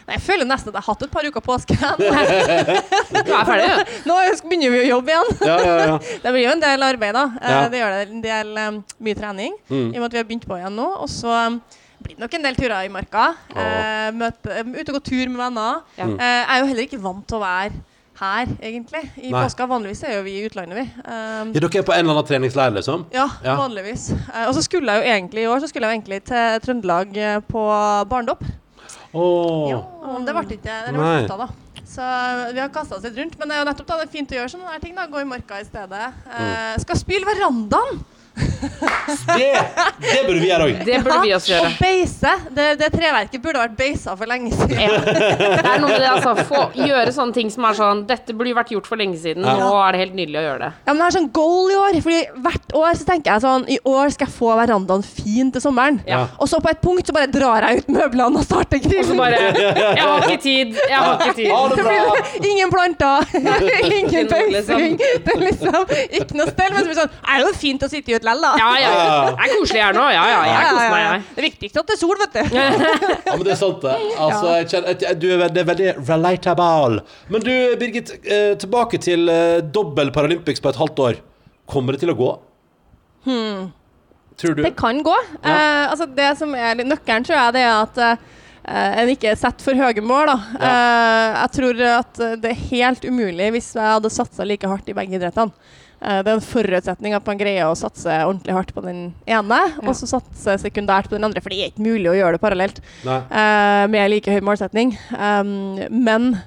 [0.07, 1.75] Nei, jeg føler nesten at jeg har hatt et par uker påske.
[1.77, 3.95] Nå er ferdig, du.
[4.07, 4.17] Nå
[4.47, 5.33] begynner vi å jobbe igjen.
[5.45, 5.97] Ja, ja, ja.
[6.23, 7.25] Det blir jo en del arbeid, da.
[7.41, 7.65] Eh, Ja.
[7.73, 9.89] Det gjør det en del eh, mye trening, Mm.
[9.91, 10.87] i og med at vi har begynt på igjen nå.
[11.03, 11.35] Og så
[12.01, 13.27] blir det nok en del turer i marka.
[13.51, 15.83] Eh, møte, ut og gå tur med venner.
[15.99, 16.07] Ja.
[16.07, 17.83] Eh, jeg er jo heller ikke vant til å være
[18.19, 19.03] her, egentlig.
[19.17, 19.43] I Nei.
[19.43, 19.67] påska.
[19.69, 20.85] Vanligvis er jo vi i utlandet, vi.
[21.05, 21.59] Um, ja.
[21.59, 23.05] Dere er på en eller annen treningsleir, liksom?
[23.13, 23.55] ja, Ja.
[23.59, 24.09] vanligvis.
[24.33, 26.59] Uh, og så skulle jeg jo egentlig i år så skulle jeg jo egentlig til
[26.65, 27.63] Trøndelag eh, på
[28.09, 28.43] barndopp.
[29.13, 29.69] Åh.
[29.71, 29.79] Ja,
[30.25, 31.47] det ble ikke det ble da.
[31.87, 32.03] Så
[32.53, 33.37] vi har kasta oss litt rundt.
[33.39, 34.93] Men det er jo nettopp da, det er fint å gjøre sånne her ting.
[34.97, 36.09] da Gå i marka i stedet.
[36.27, 38.03] Eh, skal spyle verandaen!
[38.37, 39.51] Det,
[40.01, 40.79] det burde vi gjøre òg.
[40.85, 41.69] Det burde vi også gjøre.
[41.69, 42.33] Og beise.
[42.57, 44.77] Det, det treverket burde vært beisa for lenge siden.
[44.77, 44.99] Ja.
[45.01, 46.33] Det er noe med det, altså.
[46.47, 49.45] Få, gjøre sånne ting som er sånn Dette burde vært gjort for lenge siden.
[49.47, 49.55] Ja.
[49.61, 50.71] Nå er det helt nydelig å gjøre det.
[50.83, 51.99] Ja, men jeg har sånn goal i år.
[52.07, 55.63] Fordi hvert år så tenker jeg sånn I år skal jeg få verandaen fin til
[55.63, 55.99] sommeren.
[56.09, 56.23] Ja.
[56.37, 59.17] Og så på et punkt så bare drar jeg ut møblene og starter Og så
[59.17, 60.77] bare Jeg har ikke tid.
[60.77, 61.51] Jeg har ikke tid.
[61.53, 63.27] Ha det blir Ingen planter,
[63.87, 64.97] ingen Ikke liksom.
[64.97, 66.73] Det er liksom ikke noe stell.
[66.73, 68.51] Men så blir det sånn Er det jo fint å sitte ute lell, da?
[68.61, 68.91] Ja, ja.
[69.31, 70.05] Det er koselig her nå.
[70.13, 70.41] Ja, ja.
[70.47, 71.23] Jeg koser meg, jeg.
[71.37, 72.41] Det viktigste er at det er sol, vet du.
[73.27, 73.95] Ja, men det er sant, det.
[74.27, 77.01] Altså, jeg kjenner, du er, det er veldig relatable.
[77.33, 81.19] Men du, Birgit, eh, tilbake til eh, dobbel Paralympics på et halvt år.
[81.67, 82.31] Kommer det til å gå?
[84.37, 84.63] Tror du?
[84.63, 85.15] Det kan gå.
[85.41, 85.53] Ja.
[85.53, 88.25] Eh, altså det som er litt nøkkelen, tror jeg, det er at
[88.67, 90.27] Uh, en ikke setter for høye mål.
[90.27, 90.33] Da.
[90.67, 94.95] Eh, jeg tror at det er helt umulig hvis jeg hadde satsa like hardt i
[94.97, 95.55] begge idrettene.
[96.01, 99.59] Eh, det er en forutsetning at man greier å satse ordentlig hardt på den ene,
[99.81, 101.41] og så satse sekundært på den andre.
[101.41, 104.93] For det er ikke mulig å gjøre det parallelt eh, med like høy målsetning.
[105.17, 106.37] Um, men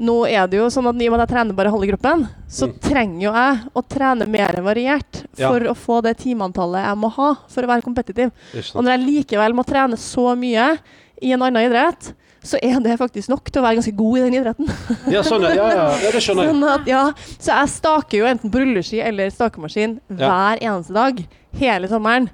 [0.00, 2.24] nå er det jo sånn at i og med at jeg trener bare halve gruppen,
[2.50, 2.72] så Mm.
[2.82, 5.50] trenger jo jeg å trene mer variert Ja.
[5.52, 8.32] for å få det timeantallet jeg må ha for å være kompetitiv.
[8.74, 10.78] Og når jeg likevel må trene så mye
[11.22, 12.12] i en annen idrett,
[12.44, 14.72] så er det faktisk nok til å være ganske god i den idretten.
[15.12, 15.54] Ja, sånn, ja.
[15.56, 16.52] ja, ja, det skjønner jeg.
[16.54, 17.04] Sånn at, ja,
[17.38, 21.24] så jeg staker jo enten på rulleski eller stakemaskin hver eneste dag
[21.58, 22.28] hele sommeren.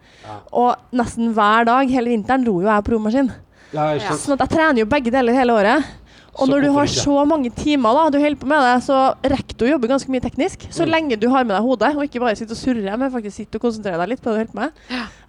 [0.57, 3.31] Og nesten hver dag hele vinteren dro jo jeg på romaskin.
[3.71, 4.17] Ja.
[4.19, 5.91] Sånn at jeg trener jo begge deler hele året.
[6.39, 7.03] Og når du har ikke?
[7.03, 10.13] så mange timer da, du holder på med det, så rekker du å jobbe ganske
[10.15, 10.69] mye teknisk.
[10.71, 10.91] Så Mm.
[10.95, 13.59] lenge du har med deg hodet, og ikke bare sitter og surrer, men faktisk sitter
[13.59, 14.73] og konsentrerer deg litt på det du holder på med.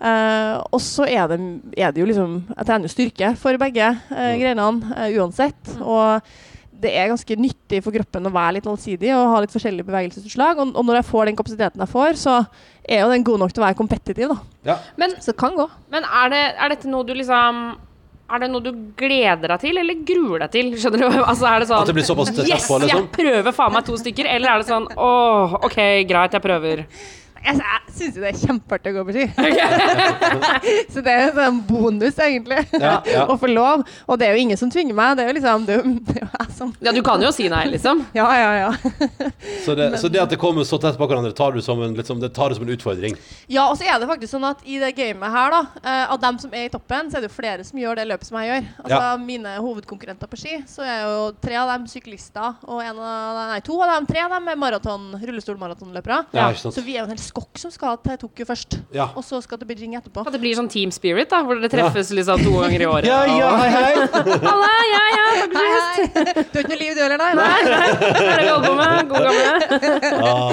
[0.01, 1.39] Eh, og så er det,
[1.77, 4.39] er det jo liksom Jeg trener jo styrke for begge uh, Mm.
[4.39, 5.75] greinene uh, uansett.
[5.81, 6.21] Og
[6.81, 10.57] det er ganske nyttig for kroppen å være litt allsidig og ha litt forskjellige bevegelsesutslag.
[10.57, 12.39] Og, og når jeg får den kapasiteten jeg får, så
[12.89, 14.37] er jo den god nok til å være kompetitiv, da.
[14.65, 14.77] Ja.
[14.97, 15.67] Men, Så det kan gå.
[15.91, 17.75] men er, det, er dette noe du liksom
[18.31, 20.69] Er det noe du gleder deg til, eller gruer deg til?
[20.79, 21.17] Skjønner du?
[21.31, 23.01] Altså, er det sånn At det blir såpass tett Yes, på, liksom?
[23.03, 24.29] jeg prøver faen meg to stykker.
[24.35, 26.85] Eller er det sånn Åh, OK, greit, jeg prøver.
[27.41, 27.57] Jeg,
[27.91, 29.25] syns jo det er kjempeartig å gå på ski.
[30.93, 33.25] så det er en sånn bonus, egentlig, Ja, ja.
[33.31, 33.83] å få lov.
[34.07, 35.17] Og det er jo ingen som tvinger meg.
[35.17, 37.23] Det er jo liksom det er jo, det er jo jeg som Ja, du kan
[37.23, 38.03] jo si nei, liksom.
[38.17, 38.69] Ja, ja, ja.
[39.65, 41.95] Så, det, så det at det kommer så tett på hverandre, tar du som en,
[41.97, 43.17] liksom, det tar du som en utfordring?
[43.51, 46.21] Ja, og så er det faktisk sånn at i det gamet her, da, eh, av
[46.23, 48.39] dem som er i toppen, så er det jo flere som gjør det løpet som
[48.41, 48.69] jeg gjør.
[48.85, 49.11] Altså Ja.
[49.21, 53.51] mine hovedkonkurrenter på ski, så er jo tre av dem syklister, og en av dem,
[53.55, 56.21] nei, to av dem, tre av dem er maraton, rullestolmaratonløpere.
[56.37, 56.49] Ja.
[56.53, 59.07] Så vi er jo en hel skokk som skal til Tokyo først, Ja.
[59.15, 60.25] og så skal til Beijing etterpå.
[60.27, 63.07] At det blir sånn team spirit, da, hvor dere treffes liksom to ganger i året.
[63.11, 63.93] Ja, ja, hei, hei!
[64.47, 66.17] Halla, ja, ja, takk for Hei, sist.
[66.17, 66.43] hei!
[66.51, 67.31] Du har ikke noe liv, du heller, nei?
[67.39, 69.09] Nei, nei, det er det vi holder på med.
[69.11, 70.19] God gamle.
[70.31, 70.51] Ah.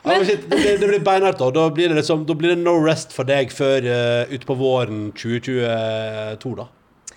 [0.00, 1.50] Ja, men shit, det, blir, det blir beinhardt, da.
[1.54, 5.10] Da blir det, liksom, da blir det no rest for deg før uh, utpå våren
[5.16, 6.66] 2022, da.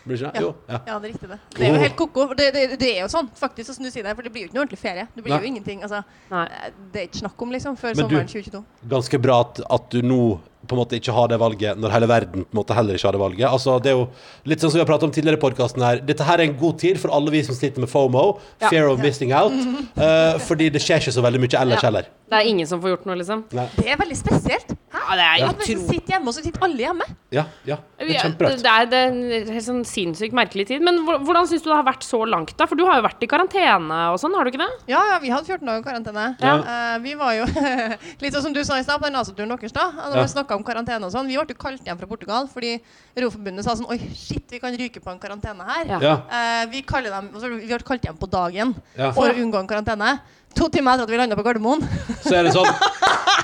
[0.04, 0.42] Blir ikke det?
[0.44, 0.54] Jo.
[0.68, 0.80] Ja.
[0.88, 1.38] Ja, det er riktig det.
[1.56, 2.26] Det er jo helt ko-ko.
[2.36, 4.50] Det, det, det er jo sånn, faktisk, som du sier det, for det blir jo
[4.50, 5.06] ikke noe ordentlig ferie.
[5.16, 5.40] Det blir Nei.
[5.40, 5.84] jo ingenting.
[5.88, 6.02] Altså,
[6.34, 6.44] Nei.
[6.52, 8.64] eh, det er ikke snakk om, liksom, før Men sommeren 2022.
[8.96, 10.20] Ganske bra at, at du nå
[10.68, 13.10] på en måte ikke ha det valget, når hele verden på en måte heller ikke
[13.10, 13.48] har det valget.
[13.50, 14.08] Altså, det er jo
[14.46, 16.00] litt sånn som vi har pratet om tidligere i podkasten her.
[16.08, 18.70] Dette her er en god tid for alle vi som sliter med FOMO, Ja.
[18.70, 19.52] fear of missing out,
[19.98, 21.90] uh, fordi det skjer ikke så veldig mye ellers Ja.
[21.90, 22.08] heller.
[22.34, 23.44] Det er ingen som får gjort noe, liksom.
[23.54, 23.68] Nei.
[23.76, 24.72] Det er veldig spesielt.
[24.94, 25.02] Hæ?
[25.04, 27.06] Ja, det er jo At vi sitter hjemme, og så sitter alle hjemme.
[27.36, 27.76] Ja, ja.
[28.00, 28.64] Det er er- kjemperart.
[28.64, 30.82] Det er, det er en helt sånn sinnssykt merkelig tid.
[30.82, 32.66] Men hvordan syns du det har vært så langt, da?
[32.66, 34.72] For du har jo vært i karantene og sånn, har du ikke det?
[34.90, 36.26] Ja, ja, vi hadde 14 dager karantene.
[36.42, 36.56] Ja.
[36.64, 37.46] Uh, vi var jo
[38.24, 39.92] Litt sånn som du sa i stad, på den NASA-turen deres, da.
[39.92, 40.24] Altså, Ja.
[40.24, 41.28] vi snakka om karantene og sånn.
[41.28, 42.78] Vi ble jo kalt hjem fra Portugal fordi
[43.18, 45.98] Roforbundet sa sånn Oi, shit, vi kan ryke på en karantene her.
[46.02, 46.14] Ja.
[46.30, 48.74] Eh, vi, dem, altså, vi ble kalt hjem på dagen
[49.14, 50.20] for å unngå en karantene.
[50.58, 51.82] To timer etter at vi landa på Gardermoen.
[52.24, 52.68] Så er det sånn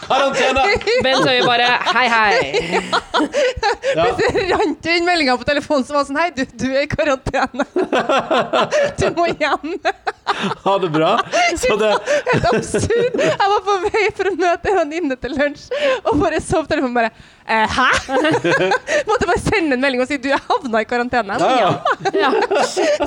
[0.10, 0.64] Karantene!
[1.06, 2.80] Bent Høie bare Hei, hei.
[3.98, 4.06] Ja.
[4.54, 7.66] rant det inn meldinger på telefonen som var sånn Hei, du, du er i karantene.
[9.00, 9.76] du må hjem.
[10.66, 11.12] Ha det bra.
[11.58, 11.92] Så det
[12.30, 13.18] Helt absurd.
[13.26, 15.68] Jeg var på vei for å møte en venninne til lunsj,
[16.06, 17.12] og bare så på telefonen bare
[17.50, 17.88] Hæ?
[19.10, 21.38] Måtte bare sende en melding og si du, jeg havna i karantene.
[21.40, 21.72] ja, ja.
[22.14, 22.30] Ja.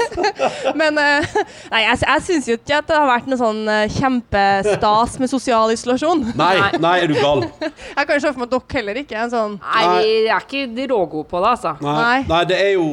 [0.81, 1.29] Men eh,
[1.71, 5.31] nei, jeg, jeg syns jo ikke at det har vært noe sånn eh, kjempestas med
[5.31, 6.25] sosial isolasjon.
[6.39, 7.47] Nei, nei, er du gal?
[8.03, 10.43] Jeg kan se for meg at dere heller ikke er en sånn Nei, vi er
[10.43, 11.75] ikke de rågode på det, altså.
[11.85, 12.23] Nei.
[12.29, 12.89] nei det er jo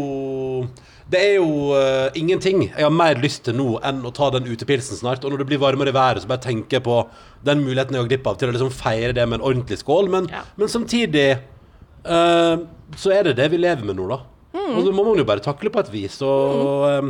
[1.10, 4.46] det er jo uh, ingenting jeg har mer lyst til nå enn å ta den
[4.46, 5.24] utepilsen snart.
[5.26, 7.00] Og når det blir varmere i været, så bare tenker jeg på
[7.46, 10.10] den muligheten jeg har glipp av til å liksom feire det med en ordentlig skål.
[10.14, 10.44] Men, Ja.
[10.56, 11.40] men samtidig
[12.06, 12.62] uh,
[12.96, 14.22] så er det det vi lever med nå, da.
[14.54, 16.16] Og det må man jo bare takle på et vis.
[16.26, 17.10] Og, eh,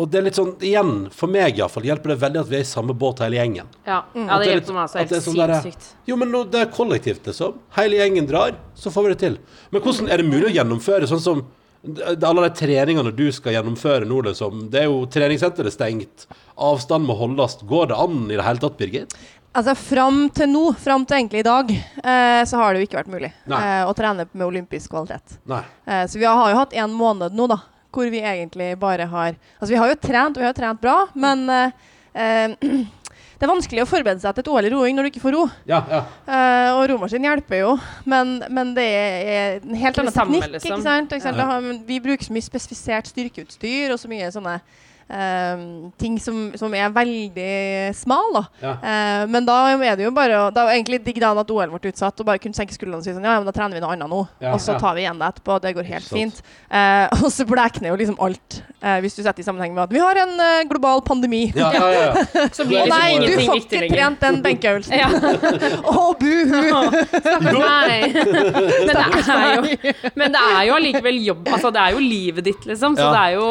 [0.00, 2.64] og det er litt sånn, igjen, for meg iallfall, hjelper det veldig at vi er
[2.64, 3.68] i samme båt hele gjengen.
[3.86, 4.26] Ja, mm.
[4.26, 7.24] ja det er hjelper meg altså helt sånn der- Jo, men nå, det er kollektivt,
[7.28, 7.58] liksom.
[7.76, 9.38] Hele gjengen drar, så får vi det til.
[9.70, 11.44] Men hvordan er det mulig å gjennomføre sånn som
[11.82, 14.66] alle de treningene du skal gjennomføre nå, liksom.
[14.72, 16.26] Det er jo treningssenteret stengt.
[16.60, 17.60] Avstand må holdes.
[17.68, 19.16] Går det an i det hele tatt, Birgit?
[19.56, 23.00] Altså Fram til nå, fram til egentlig i dag, eh, så har det jo ikke
[23.00, 25.40] vært mulig eh, å trene med olympisk kvalitet.
[25.50, 27.58] Eh, så vi har, jo hatt en måned nå, da,
[27.90, 31.00] hvor vi egentlig bare har Altså, vi har jo trent, og vi har trent bra,
[31.18, 31.72] men eh,
[32.14, 32.54] eh,
[33.40, 35.32] det er vanskelig å forberede seg til et OL i roing når du ikke får
[35.32, 35.46] ro.
[35.64, 36.00] Ja, ja.
[36.28, 37.70] Uh, og romaskin hjelper jo,
[38.04, 40.44] men, men det er en helt annen teknikk.
[40.58, 40.74] liksom.
[40.74, 41.14] ikke sant?
[41.16, 41.40] Ikke sant?
[41.40, 41.78] Ja.
[41.88, 44.58] Vi bruker så mye spesifisert styrkeutstyr og så mye sånne
[45.10, 45.64] eh,
[46.00, 48.30] ting som, som er veldig smal.
[48.36, 48.44] da.
[48.62, 48.74] Ja.
[48.80, 51.50] Eh, men da er det jo bare Det var er det egentlig digg da at
[51.50, 53.76] OL ble utsatt, og bare kunne senke skuldrene og si sånn Ja, men da trener
[53.78, 54.22] vi noe annet nå.
[54.42, 54.80] Ja, og så ja.
[54.82, 55.58] tar vi igjen det etterpå.
[55.62, 56.42] Det går helt fint.
[56.70, 59.94] Eh, og så blekner jo liksom alt, eh, hvis du setter i sammenheng med at
[59.94, 61.42] vi har en eh, global pandemi.
[61.56, 62.10] Ja, ja, ja.
[62.60, 64.94] Å liksom nei, du får ikke trent den benkeøvelsen.
[65.00, 65.08] Ja.
[65.94, 66.60] Å, buhu!
[67.60, 68.00] Nei.
[68.14, 69.04] Men det
[69.34, 72.96] er jo Men det er jo allikevel jobb Altså, det er jo livet ditt, liksom.
[72.98, 73.10] Så Ja.
[73.14, 73.48] det er jo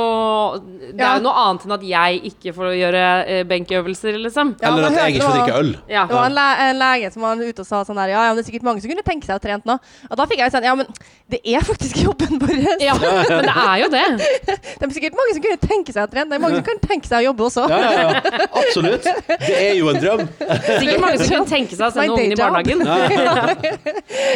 [0.95, 4.55] Det er jo noe annet enn at jeg ikke får gjøre eh, benkeøvelser, liksom.
[4.61, 5.71] Ja, Eller at jeg ikke får drikke øl.
[5.89, 6.03] Ja.
[6.09, 8.33] Det var en, le en lege som var ute og sa sånn der Ja, ja,
[8.33, 9.77] men det er sikkert mange som kunne tenke seg å trene nå.
[10.09, 10.87] Og da fikk jeg sånn Ja, men
[11.29, 12.55] det er faktisk jobben vår.
[12.83, 14.05] Ja, men det er jo det.
[14.49, 16.29] Det er sikkert mange som kunne tenke seg å trene.
[16.31, 17.65] Det er mange som kan tenke seg å jobbe også.
[17.69, 18.47] Ja, ja, ja.
[18.63, 19.05] Absolutt.
[19.29, 20.23] Det er jo en drøm.
[20.39, 22.85] Sikkert mange som kunne tenke seg å sende ungen i barnehagen.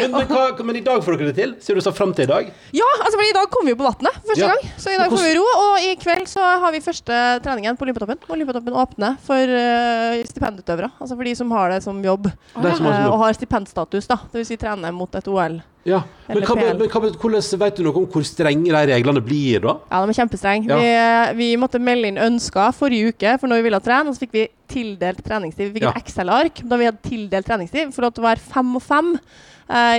[0.03, 1.51] Men, men, hva, men i dag får dere det til?
[1.64, 2.49] Sier du så fram til i dag?
[2.76, 4.49] Ja, altså for i dag kom vi jo på vannet første Ja.
[4.53, 4.72] gang.
[4.82, 5.45] Så i dag får vi ro.
[5.64, 8.18] Og i kveld så har vi første treningen på Olympiatoppen.
[8.30, 10.91] Olympiatoppen åpner for uh, stipendutøvere.
[11.00, 12.30] Altså for de som har det som jobb.
[12.54, 14.20] Som har som eh, og har stipendstatus, da.
[14.34, 15.62] Vil si trener mot et OL.
[15.84, 16.00] Ja.
[16.30, 19.78] Men, hva, men hva, hvordan vet du noe om hvor strenge de reglene blir, da?
[19.91, 20.70] Ja, de er kjempestrenge.
[20.72, 20.78] Ja.
[20.80, 24.16] Vi, eh, vi måtte melde inn ønsker forrige uke for når vi ville trene, og
[24.16, 25.72] så fikk vi tildelt treningstid.
[25.72, 25.96] Vi fikk Ja.
[25.96, 29.18] et Excel-ark da vi hadde tildelt treningstid for å være fem og fem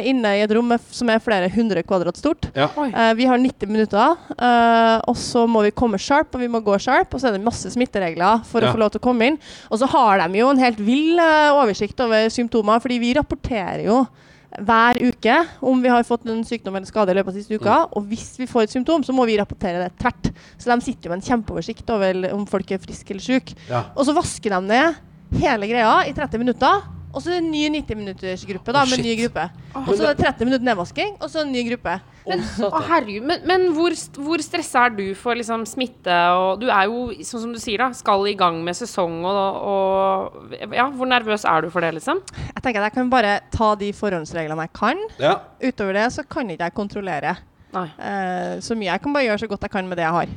[0.07, 2.49] inne i et rom med, som er flere hundre kvadrat stort.
[2.55, 2.69] Ja.
[2.85, 6.61] Eh, vi har 90 minutter, eh, og så må vi komme sharp, og vi må
[6.65, 7.15] gå sharp.
[7.15, 8.71] Og så er det masse smitteregler for Ja.
[8.71, 9.39] å få lov til å komme inn.
[9.71, 13.85] Og så har de jo en helt vill eh, oversikt over symptomer, fordi vi rapporterer
[13.85, 14.07] jo
[14.55, 15.35] hver uke
[15.67, 17.75] om vi har fått en sykdom eller skade i løpet av siste uka.
[17.75, 17.97] Mm.
[17.99, 20.31] Og hvis vi får et symptom, så må vi rapportere det tvert.
[20.57, 23.57] Så de sitter jo med en kjempeoversikt over om folk er friske eller syke.
[23.69, 23.87] Ja.
[23.97, 24.95] Og så vasker de ned
[25.41, 26.85] hele greia i 30 minutter.
[27.15, 29.45] Og så en ny 90-minuttersgruppe da, oh, med en ny gruppe.
[29.85, 31.95] Og så er det 30 minutter nedvasking, og så en ny gruppe.
[32.25, 33.27] Å, herregud.
[33.29, 33.95] Men, men hvor,
[34.27, 36.15] hvor stressa er du for liksom, smitte?
[36.35, 39.41] Og du er jo, sånn som du sier, da, skal i gang med sesong og,
[39.71, 42.23] og Ja, hvor nervøs er du for det, liksom?
[42.49, 45.03] Jeg tenker at jeg kan bare ta de forhåndsreglene jeg kan.
[45.21, 45.37] Ja.
[45.63, 47.37] Utover det så kan ikke jeg kontrollere
[47.75, 47.89] Nei.
[47.99, 48.93] eh, så mye.
[48.93, 50.35] Jeg kan bare gjøre så godt jeg kan med det jeg har.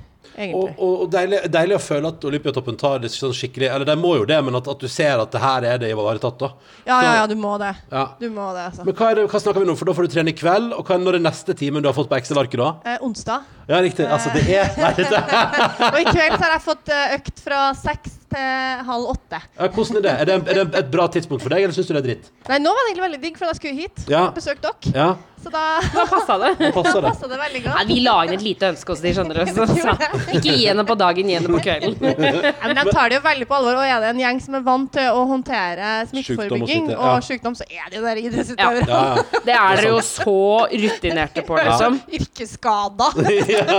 [0.54, 4.12] Og, og, deilig, deilig å føle at Olympiatoppen tar det sånn skikkelig Eller de må
[4.20, 6.52] jo det, men at, at du ser at det her er det ivaretatt, da.
[6.86, 7.74] Ja, ja, ja, du må det.
[7.92, 8.04] Ja.
[8.20, 8.86] Du må det, altså.
[8.88, 9.78] Men hva, det, hva snakker vi nå?
[9.80, 11.90] For da får du trene i kveld, og hva er når er neste timen du
[11.90, 12.70] har fått på Excel-arket da?
[12.86, 13.48] Eh, onsdag.
[13.68, 14.06] Ja, riktig.
[14.08, 15.20] Altså, det er Nei, dette
[15.94, 19.40] Og i kveld så har jeg fått eh, økt fra seks til halv åtte.
[19.42, 20.14] ja, Hvordan er det?
[20.14, 22.30] Er det, er det et bra tidspunkt for deg, eller syns du det er dritt?
[22.48, 24.06] Nei, nå var det egentlig veldig digg, for da skulle jeg hit.
[24.12, 24.28] Ja.
[24.36, 24.94] Besøke dere.
[24.96, 25.10] Ja,
[25.44, 25.64] Så da,
[25.94, 26.50] Da passa det.
[26.60, 27.12] da passer da det.
[27.14, 27.88] passa det veldig Nei, godt.
[27.92, 29.52] vi la inn et lite ønske hos de, skjønner du.
[29.58, 29.94] Så, så.
[30.34, 31.96] Ikke gi henne på dagen, gi henne på kvelden.
[32.48, 33.78] Ja, men de tar det jo veldig på alvor.
[33.80, 37.22] Og er det en gjeng som er vant til å håndtere smitteforebygging smitte, og, ja.
[37.28, 38.88] sykdom, så er det jo der idrettsutøvere.
[38.90, 39.42] Ja, ja.
[39.48, 40.36] Det er dere jo så
[40.74, 42.00] rutinerte på, liksom.
[42.20, 43.22] Yrkesskader.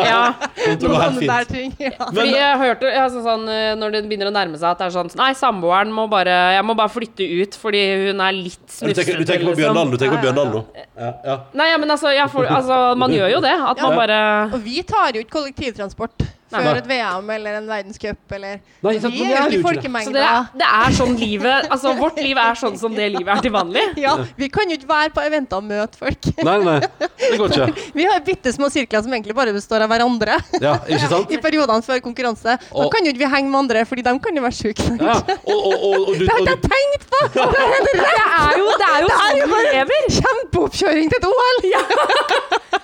[0.09, 0.23] Ja.
[0.57, 1.53] Det går helt Sånne der fint.
[1.53, 1.75] ting.
[1.89, 2.09] Ja.
[2.09, 4.95] Fordi jeg hørte ja, sånn, eh, når det begynner å nærme seg at det er
[4.95, 8.91] sånn Nei, samboeren må bare Jeg må bare flytte ut fordi hun er litt Du
[8.95, 9.61] tenker, du tenker på liksom.
[9.63, 10.63] Bjørndalen, du tenker på Bjørndalen nå?
[10.99, 11.37] Ja, ja.
[11.59, 13.55] Nei, ja, men altså, jeg får, altså Man gjør jo det.
[13.73, 14.19] At man bare
[14.55, 16.27] Og vi tar jo ikke kollektivtransport.
[16.51, 20.13] Før et VM eller en verdenscup eller Nei, sant, Vi er jo ikke folkemengda.
[20.15, 23.43] det er, det er sånn livet Altså, vårt liv er sånn som det livet er
[23.45, 23.83] til vanlig.
[24.05, 26.29] Ja, vi kan jo ikke være på eventer og møte folk.
[26.47, 26.79] Nei, nei,
[27.19, 27.85] det går ikke.
[27.99, 30.39] Vi har bitte små sirkler som egentlig bare består av hverandre.
[30.63, 31.33] Ja, ikke sant?
[31.35, 32.57] I periodene før konkurranse.
[32.59, 34.87] Da Og- kan jo ikke vi henge med andre, fordi de kan jo være syke.
[35.03, 37.21] Ja, og, og, og, og, du, Det har jeg tenkt på!
[37.35, 37.51] Det er
[37.89, 40.09] Det er jo, det er jo Det er sånn vi lever.
[40.19, 41.59] kjempeoppkjøring til et OL!
[41.73, 41.83] Ja.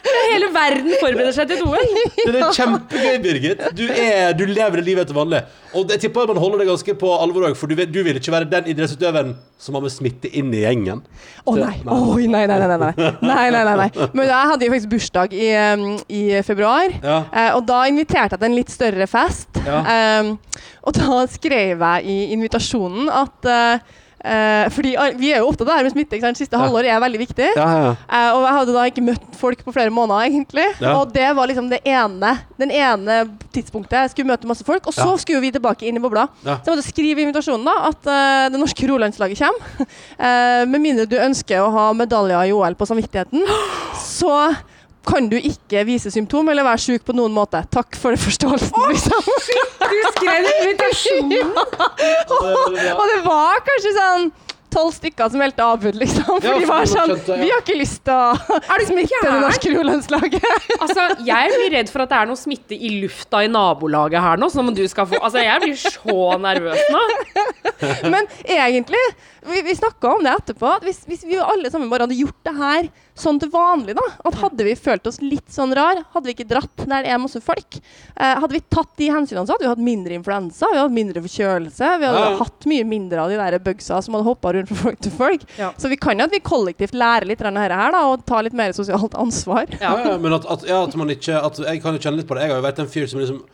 [0.04, 1.86] Hele verden forbereder seg til et OL.
[2.18, 3.53] Det er kjempegøy, Birgit.
[3.76, 5.40] Du, er, du lever det livet etter vanlig.
[5.74, 8.34] Og jeg tipper man holder det ganske på alvor òg, for du, du vil ikke
[8.34, 11.02] være den idrettsutøveren som har med smitte inn i gjengen.
[11.48, 11.74] Å nei.
[11.86, 12.92] Oi, nei, nei, nei, nei.
[13.24, 13.88] nei, nei, nei.
[14.14, 15.48] Men jeg hadde jo faktisk bursdag i,
[16.20, 17.18] i februar, Ja.
[17.32, 19.50] eh, og da inviterte jeg til en litt større fest.
[19.66, 19.82] Ja.
[20.20, 20.34] Um,
[20.84, 23.94] og da skrev jeg i invitasjonen at eh,
[24.24, 26.16] eh, fordi vi er jo opptatt av det her med smitte.
[26.16, 26.40] Ikke sant?
[26.40, 27.50] Siste halvår er veldig viktig.
[27.56, 27.92] Ja, ja, ja.
[28.08, 30.66] Eh, og jeg hadde da ikke møtt folk på flere måneder, egentlig.
[30.80, 30.96] Ja.
[30.98, 33.16] Og det var liksom det ene Den ene
[33.54, 33.96] tidspunktet.
[34.04, 35.16] Jeg skulle møte masse folk, og så Ja.
[35.20, 36.28] skulle vi tilbake inn i bobla.
[36.44, 36.58] Ja.
[36.62, 39.88] Så jeg måtte skrive i invitasjonen da at uh, det norske rolandslaget kommer.
[40.70, 43.42] Med mindre du ønsker å ha medaljer i OL på samvittigheten,
[44.18, 44.54] så
[45.06, 47.60] kan du ikke vise symptom eller være syk på noen måte.
[47.72, 49.28] Takk for forståelsen, liksom.
[49.84, 51.34] Du skrev invitasjon.
[52.98, 54.32] og det var kanskje sånn
[54.74, 56.40] tolv stykker som meldte avbud, liksom.
[56.42, 57.38] For Ja, de var sånn skjønt ja.
[57.40, 60.48] Vi har ikke lyst til å smitte det norske rolandslaget.
[60.84, 64.40] Altså, jeg blir redd for at det er noe smitte i lufta i nabolaget her
[64.40, 64.50] nå.
[64.52, 67.04] Som du skal få Altså, jeg blir så nervøs nå.
[68.12, 69.00] Men egentlig,
[69.46, 72.40] vi, vi snakka om det etterpå, at hvis, hvis vi alle sammen bare hadde gjort
[72.46, 76.26] det her sånn til vanlig, da At hadde vi følt oss litt sånn rar, hadde
[76.26, 77.78] vi ikke dratt der det er masse folk,
[78.16, 80.96] eh, hadde vi tatt de hensynene, så hadde vi hatt mindre influensa, vi hadde hatt
[80.98, 84.52] mindre forkjølelse, vi hadde Ja, hatt mye mindre av de der bugsa som hadde hoppa
[84.56, 85.44] rundt fra folk til folk.
[85.58, 85.72] Ja.
[85.78, 88.42] Så vi kan jo at vi kollektivt lærer litt av dette her, da, og tar
[88.46, 89.70] litt mer sosialt ansvar.
[89.80, 92.28] Ja, ja, men at, at, ja, at man ikke at Jeg kan jo kjenne litt
[92.28, 92.46] på det.
[92.46, 93.44] Jeg har jo vært en fyr som liksom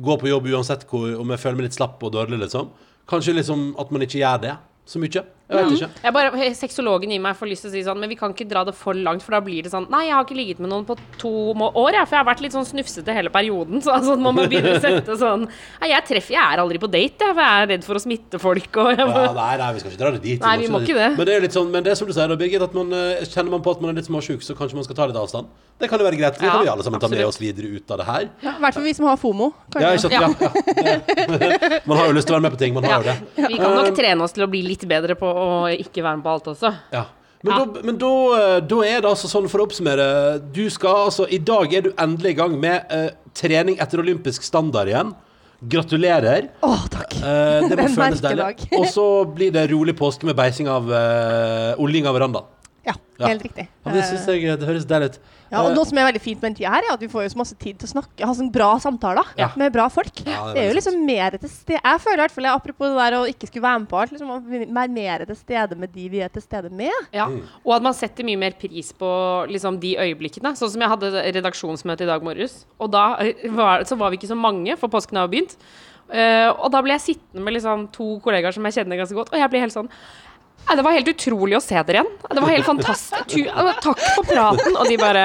[0.00, 2.70] går på jobb uansett hvor, om jeg føler meg litt slapp og dårlig, liksom.
[3.10, 4.56] Kanskje liksom at man ikke gjør det
[4.86, 5.24] så mye.
[5.50, 5.88] Jeg vet ikke.
[6.04, 8.46] Jeg bare, Sexologen i meg får lyst til å si sånn, men vi kan ikke
[8.50, 10.70] dra det for langt, for da blir det sånn Nei, jeg har ikke ligget med
[10.70, 13.80] noen på to år, jeg, for jeg har vært litt sånn snufsete hele perioden.
[13.84, 15.46] Så altså, man må begynne å sette sånn
[15.80, 18.04] Nei, jeg treffer Jeg er aldri på date, jeg, for jeg er redd for å
[18.04, 20.44] smitte folk og jeg, Ja, nei, nei, vi skal ikke dra det dit.
[20.44, 21.10] Nei, vi må ikke det.
[21.18, 22.94] Men det er litt sånn, men det er som du sier, da, Birgit, at man,
[22.94, 25.18] eh, kjenner man på at man er litt småsjuk, så kanskje man skal ta litt
[25.18, 25.50] avstand.
[25.80, 26.36] Det kan jo være greit.
[26.36, 28.26] Det kan vi alle sammen ta med oss videre ut av det her.
[28.44, 29.46] Ja, I hvert fall vi som har FOMO.
[29.80, 30.12] Ja, ikke sant?
[30.12, 30.28] Ja.
[30.84, 31.78] Ja.
[31.88, 32.74] Man har jo lyst til å være med på ting.
[32.76, 33.14] Man har jo det.
[33.38, 36.26] Vi kan nok trene oss til å bli litt bedre på å ikke være med
[36.26, 36.74] på alt også.
[36.94, 37.06] Ja.
[37.40, 37.64] Men, Ja.
[37.64, 40.06] Da, men da, eh, da er det altså sånn, for å oppsummere
[40.52, 44.44] Du skal altså I dag er du endelig i gang med eh, trening etter olympisk
[44.44, 45.14] standard igjen.
[45.60, 46.50] Gratulerer.
[46.64, 47.16] Å, takk.
[47.16, 48.68] Eh, det må føles deilig.
[48.76, 52.48] Og så blir det rolig påske med beising av uh, oljing av verandaen.
[52.86, 53.26] Ja, Ja.
[53.28, 53.68] helt riktig.
[53.84, 55.18] Ja, det synes jeg det høres deilig ut.
[55.50, 57.08] Ja, og Eh, Noe som er veldig fint med den tida her, er at vi
[57.08, 59.50] får jo så masse tid til å snakke, ha sånne bra samtaler Ja.
[59.56, 60.12] med bra folk.
[60.24, 62.46] Ja, det er det, er jo liksom mer til stede Jeg føler i hvert fall,
[62.46, 64.40] apropos det der å ikke skulle være med på alt, liksom, å
[64.72, 66.92] være mer til stede med de vi er til stede med.
[67.12, 70.54] Ja, Og at man setter mye mer pris på liksom, de øyeblikkene.
[70.56, 72.64] Sånn som jeg hadde redaksjonsmøte i dag morges.
[72.78, 75.56] Og da eh, var, så var vi ikke så mange, for påsken har jo begynt.
[76.10, 79.28] Uh, og da ble jeg sittende med liksom, to kollegaer som jeg kjenner ganske godt,
[79.30, 79.88] og jeg ble helt sånn
[80.68, 82.10] Nei, Det var helt utrolig å se dere igjen.
[82.30, 83.26] Det var helt fantastisk.
[83.32, 84.76] Tu takk for praten.
[84.76, 85.24] Og de bare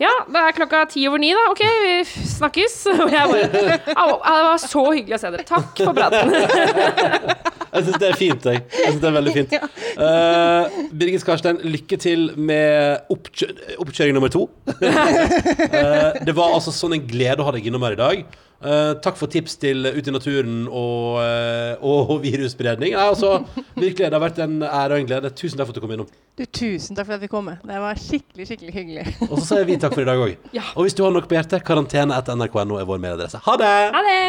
[0.00, 1.46] Ja, det er klokka ti over ni, da.
[1.52, 1.94] OK, vi
[2.34, 2.76] snakkes.
[3.06, 5.48] Og jeg bare Au, det var så hyggelig å se dere.
[5.48, 6.36] Takk for praten.
[7.72, 8.58] Jeg syns det er fint, jeg.
[8.68, 9.52] jeg synes det er veldig fint.
[9.96, 13.48] Uh, Birgit Skarstein, lykke til med oppkjø
[13.80, 14.42] oppkjøring nummer to.
[14.68, 18.26] Uh, det var altså sånn en glede å ha deg innom her i dag.
[18.62, 22.94] Eh, takk for tips til Ut i naturen og, eh, og virusspredning.
[22.94, 23.40] Ja, altså,
[23.74, 25.32] virkelig, det har vært en ære og en glede.
[25.34, 26.10] Tusen takk for at du kom innom.
[26.38, 27.60] Du, tusen takk for at vi kom med.
[27.66, 29.06] Det var skikkelig, skikkelig hyggelig.
[29.30, 30.48] Og så sier vi takk for i dag òg.
[30.54, 30.64] Ja.
[30.76, 33.42] Og hvis du har noe på hjertet, karantene etter nrk.no er vår mailadresse.
[33.44, 33.74] Ha det!
[33.98, 34.22] Ha det.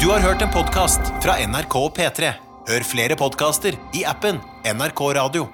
[0.00, 2.34] Du har hørt en podkast fra NRK og P3.
[2.66, 5.46] Hør flere podkaster i appen NRK Radio.